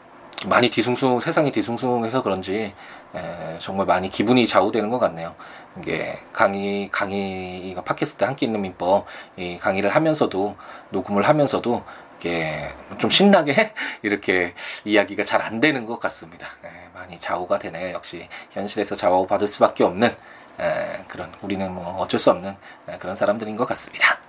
많이 0.48 0.70
뒤숭숭 0.70 1.20
세상이 1.20 1.52
뒤숭숭해서 1.52 2.22
그런지 2.24 2.74
에, 3.16 3.60
정말 3.60 3.86
많이 3.86 4.10
기분이 4.10 4.48
좌우되는 4.48 4.90
것 4.90 5.00
같네요. 5.00 5.36
이게 5.80 6.18
강의 6.34 6.90
강의가 6.92 7.84
팟캐스트 7.84 8.24
함께 8.24 8.46
있는 8.46 8.62
민법 8.62 9.06
이 9.38 9.58
강의를 9.58 9.90
하면서도 9.96 10.56
녹음을 10.90 11.28
하면서도 11.28 11.84
이게 12.20 12.70
좀 12.98 13.10
신나게 13.10 13.74
이렇게 14.02 14.54
이야기가 14.86 15.24
잘 15.24 15.42
안 15.42 15.60
되는 15.60 15.86
것 15.86 16.00
같습니다. 16.00 16.48
에, 16.64 16.70
많이 16.94 17.20
좌우가 17.20 17.60
되네요. 17.60 17.94
역시 17.94 18.28
현실에서 18.52 18.96
좌우 18.96 19.28
받을 19.28 19.48
수밖에 19.48 19.84
없는 19.84 20.16
에, 20.60 21.04
그런 21.08 21.32
우리는 21.42 21.72
뭐 21.74 21.98
어쩔 21.98 22.20
수 22.20 22.32
없는 22.32 22.56
에, 22.90 22.98
그런 22.98 23.16
사람들인 23.16 23.56
것 23.56 23.66
같습니다. 23.68 24.20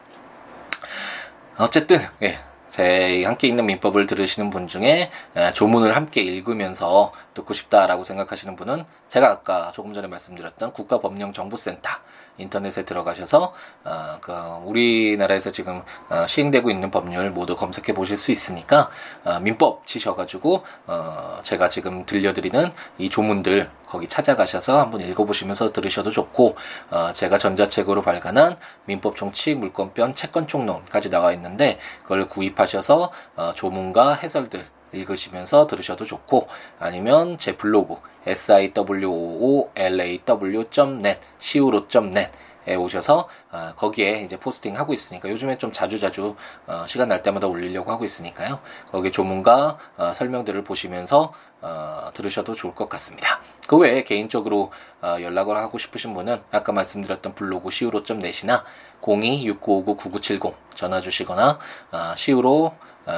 어쨌든 1.59 2.01
예, 2.23 2.39
제 2.77 3.25
함께 3.25 3.49
있는 3.49 3.65
민법을 3.65 4.05
들으시는 4.05 4.51
분 4.51 4.67
중에 4.67 5.11
조문을 5.55 5.97
함께 5.97 6.21
읽으면서 6.21 7.11
듣고 7.33 7.55
싶다라고 7.55 8.05
생각하시는 8.05 8.55
분은 8.55 8.85
제가 9.09 9.31
아까 9.31 9.73
조금 9.73 9.95
전에 9.95 10.09
말씀드렸던 10.09 10.75
국가법령정보센터 10.75 11.89
인터넷에 12.37 12.85
들어가셔서 12.85 13.55
어, 13.85 14.19
그 14.21 14.33
우리나라에서 14.65 15.53
지금 15.53 15.83
어, 16.11 16.27
시행되고 16.27 16.71
있는 16.71 16.91
법률 16.91 17.31
모두 17.31 17.57
검색해 17.57 17.95
보실 17.95 18.19
수 18.19 18.31
있으니까 18.31 18.91
어, 19.25 19.41
민법 19.41 19.87
치셔가지고 19.87 20.63
어, 20.87 21.39
제가 21.43 21.71
지금 21.71 22.05
들려드리는 22.05 22.73
이 22.99 23.09
조문들 23.09 23.71
거기 23.87 24.09
찾아가셔서 24.09 24.79
한번 24.79 25.01
읽어보시면서 25.01 25.73
들으셔도 25.73 26.11
좋고 26.11 26.57
어, 26.91 27.13
제가 27.13 27.39
전자책으로 27.39 28.03
발간한 28.03 28.57
민법 28.87 29.17
정치 29.17 29.55
물권변 29.55 30.15
채권 30.15 30.47
총론까지 30.47 31.11
나와 31.11 31.33
있는데 31.33 31.79
그걸 32.03 32.29
구입하셔서 32.29 33.11
어, 33.37 33.53
조문과 33.55 34.15
해설들 34.15 34.65
읽으시면서 34.93 35.67
들으셔도 35.67 36.05
좋고 36.05 36.47
아니면 36.79 37.39
제 37.39 37.57
블로그 37.57 37.97
siwoolaw.net 38.27 41.21
siwo.net 41.41 42.19
에 42.19 42.31
오셔서 42.75 43.29
어, 43.53 43.73
거기에 43.77 44.23
이제 44.23 44.37
포스팅 44.37 44.77
하고 44.77 44.93
있으니까 44.93 45.29
요즘에 45.31 45.59
좀 45.59 45.71
자주 45.73 45.99
자주 45.99 46.35
어, 46.67 46.85
시간 46.89 47.09
날 47.09 47.23
때마다 47.23 47.47
올리려고 47.47 47.93
하고 47.93 48.05
있으니까요. 48.05 48.61
거기 48.91 49.13
조문과 49.13 49.79
어, 49.97 50.13
설명들을 50.15 50.65
보시면서 50.65 51.33
어, 51.61 52.11
들으셔도 52.15 52.55
좋을 52.55 52.75
것 52.75 52.89
같습니다. 52.89 53.41
그 53.67 53.77
외에 53.77 54.03
개인적으로 54.03 54.73
어, 55.03 55.17
연락을 55.21 55.57
하고 55.57 55.79
싶으신 55.79 56.15
분은 56.15 56.43
아까 56.51 56.73
말씀드렸던 56.73 57.35
블로그 57.35 57.69
siwo.net이나 57.69 58.65
026959-9970 59.01 60.55
전화 60.75 61.01
주시거나 61.01 61.59
어, 61.93 62.13
siwo 62.17 62.75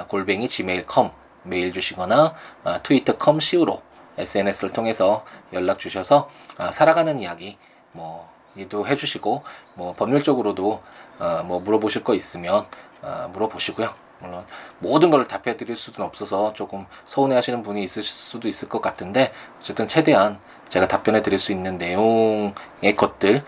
골뱅이 0.09 0.49
gmail.com 0.49 1.11
메일 1.45 1.73
주시거나 1.73 2.35
어, 2.65 2.83
트위터컴 2.83 3.41
시우로 3.41 3.83
SNS를 4.19 4.71
통해서 4.71 5.25
연락 5.53 5.79
주셔서 5.79 6.31
어, 6.59 6.71
살아가는 6.73 7.19
이야기 7.21 7.57
뭐 7.93 8.29
도 8.67 8.87
해주시고 8.87 9.43
뭐 9.75 9.95
법률적으로도 9.95 10.83
어, 11.19 11.43
뭐 11.45 11.61
물어보실 11.61 12.05
거 12.05 12.15
있으면 12.15 12.67
어, 13.03 13.31
물어보시고요. 13.33 14.09
물론 14.21 14.45
모든 14.81 15.11
걸 15.11 15.25
답해 15.27 15.57
드릴 15.57 15.77
수는 15.77 16.07
없어서 16.07 16.53
조금 16.53 16.87
서운해 17.05 17.37
하시는 17.37 17.63
분이 17.63 17.83
있으실 17.85 18.13
수도 18.13 18.49
있을 18.49 18.69
것 18.69 18.81
같은데 18.81 19.33
어쨌든 19.59 19.87
최대한 19.87 20.41
제가 20.69 20.89
답변해 20.89 21.23
드릴 21.23 21.39
수 21.39 21.53
있는 21.53 21.79
내용의 21.79 22.97
것들은 22.97 23.43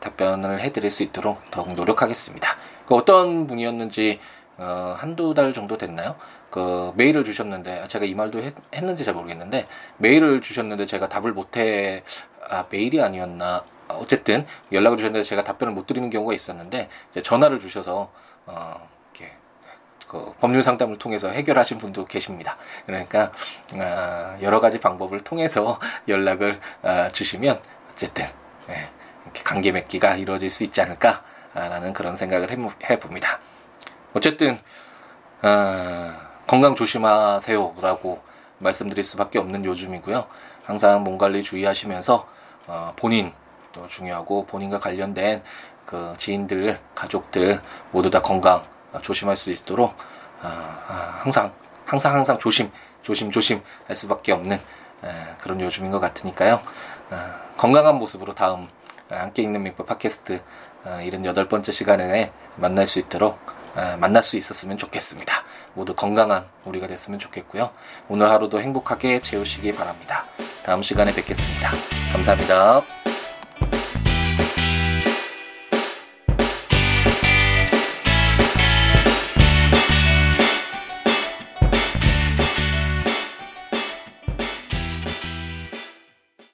답변을 0.00 0.60
해 0.60 0.72
드릴 0.72 0.90
수 0.90 1.02
있도록 1.02 1.40
더욱 1.50 1.72
노력하겠습니다. 1.74 2.56
그 2.86 2.94
어떤 2.94 3.46
분이었는지 3.46 4.18
어, 4.58 4.94
한두 4.96 5.34
달 5.34 5.52
정도 5.52 5.76
됐나요? 5.76 6.16
그 6.50 6.92
메일을 6.96 7.24
주셨는데 7.24 7.86
제가 7.88 8.06
이 8.06 8.14
말도 8.14 8.40
했, 8.40 8.54
는지잘 8.72 9.12
모르겠는데 9.12 9.66
메일을 9.98 10.40
주셨는데 10.40 10.86
제가 10.86 11.08
답을 11.08 11.32
못해 11.32 12.02
아 12.48 12.64
메일이 12.70 13.02
아니었나 13.02 13.64
어쨌든 13.88 14.46
연락을 14.72 14.96
주셨는데 14.96 15.24
제가 15.24 15.44
답변을 15.44 15.72
못 15.72 15.86
드리는 15.86 16.08
경우가 16.10 16.34
있었는데 16.34 16.88
전화를 17.22 17.60
주셔서 17.60 18.10
어 18.46 18.88
이렇게 19.14 19.32
그 20.08 20.32
법률 20.40 20.62
상담을 20.62 20.98
통해서 20.98 21.28
해결하신 21.30 21.78
분도 21.78 22.04
계십니다. 22.04 22.56
그러니까 22.86 23.32
어, 23.74 24.38
여러 24.42 24.60
가지 24.60 24.78
방법을 24.78 25.20
통해서 25.20 25.78
연락을 26.08 26.60
어, 26.82 27.08
주시면 27.12 27.60
어쨌든 27.90 28.24
예, 28.68 28.88
이렇게 29.24 29.42
관계 29.42 29.72
맺기가 29.72 30.16
이루어질 30.16 30.50
수 30.50 30.64
있지 30.64 30.80
않을까라는 30.80 31.92
그런 31.92 32.16
생각을 32.16 32.50
해 32.90 32.98
봅니다. 32.98 33.40
어쨌든 34.14 34.58
어, 35.42 36.12
건강 36.46 36.74
조심하세요라고 36.74 38.22
말씀드릴 38.58 39.04
수밖에 39.04 39.38
없는 39.38 39.64
요즘이고요. 39.64 40.26
항상 40.64 41.02
몸 41.04 41.18
관리 41.18 41.42
주의하시면서 41.42 42.28
어, 42.68 42.92
본인 42.96 43.32
또 43.76 43.86
중요하고 43.86 44.46
본인과 44.46 44.78
관련된 44.78 45.42
그 45.84 46.14
지인들, 46.16 46.78
가족들 46.94 47.60
모두 47.92 48.10
다 48.10 48.20
건강 48.20 48.64
조심할 49.02 49.36
수 49.36 49.52
있도록 49.52 49.90
어, 50.42 50.44
어, 50.44 50.92
항상 51.20 51.52
항상 51.84 52.14
항상 52.14 52.38
조심 52.38 52.72
조심 53.02 53.30
조심 53.30 53.62
할 53.86 53.94
수밖에 53.94 54.32
없는 54.32 54.56
에, 54.56 55.36
그런 55.38 55.60
요즘인 55.60 55.90
것 55.90 56.00
같으니까요. 56.00 56.60
어, 57.10 57.34
건강한 57.56 57.96
모습으로 57.96 58.34
다음 58.34 58.68
함께 59.08 59.42
있는 59.42 59.62
민법 59.62 59.86
팟캐스트 59.86 60.42
어, 60.84 60.98
78번째 61.02 61.70
시간에 61.70 62.32
만날 62.56 62.86
수 62.86 62.98
있도록 62.98 63.38
만날 64.00 64.22
수 64.22 64.38
있었으면 64.38 64.78
좋겠습니다. 64.78 65.44
모두 65.74 65.94
건강한 65.94 66.46
우리가 66.64 66.86
됐으면 66.86 67.18
좋겠고요. 67.18 67.72
오늘 68.08 68.30
하루도 68.30 68.62
행복하게 68.62 69.20
채우시기 69.20 69.72
바랍니다. 69.72 70.24
다음 70.64 70.80
시간에 70.80 71.12
뵙겠습니다. 71.14 71.72
감사합니다. 72.10 73.05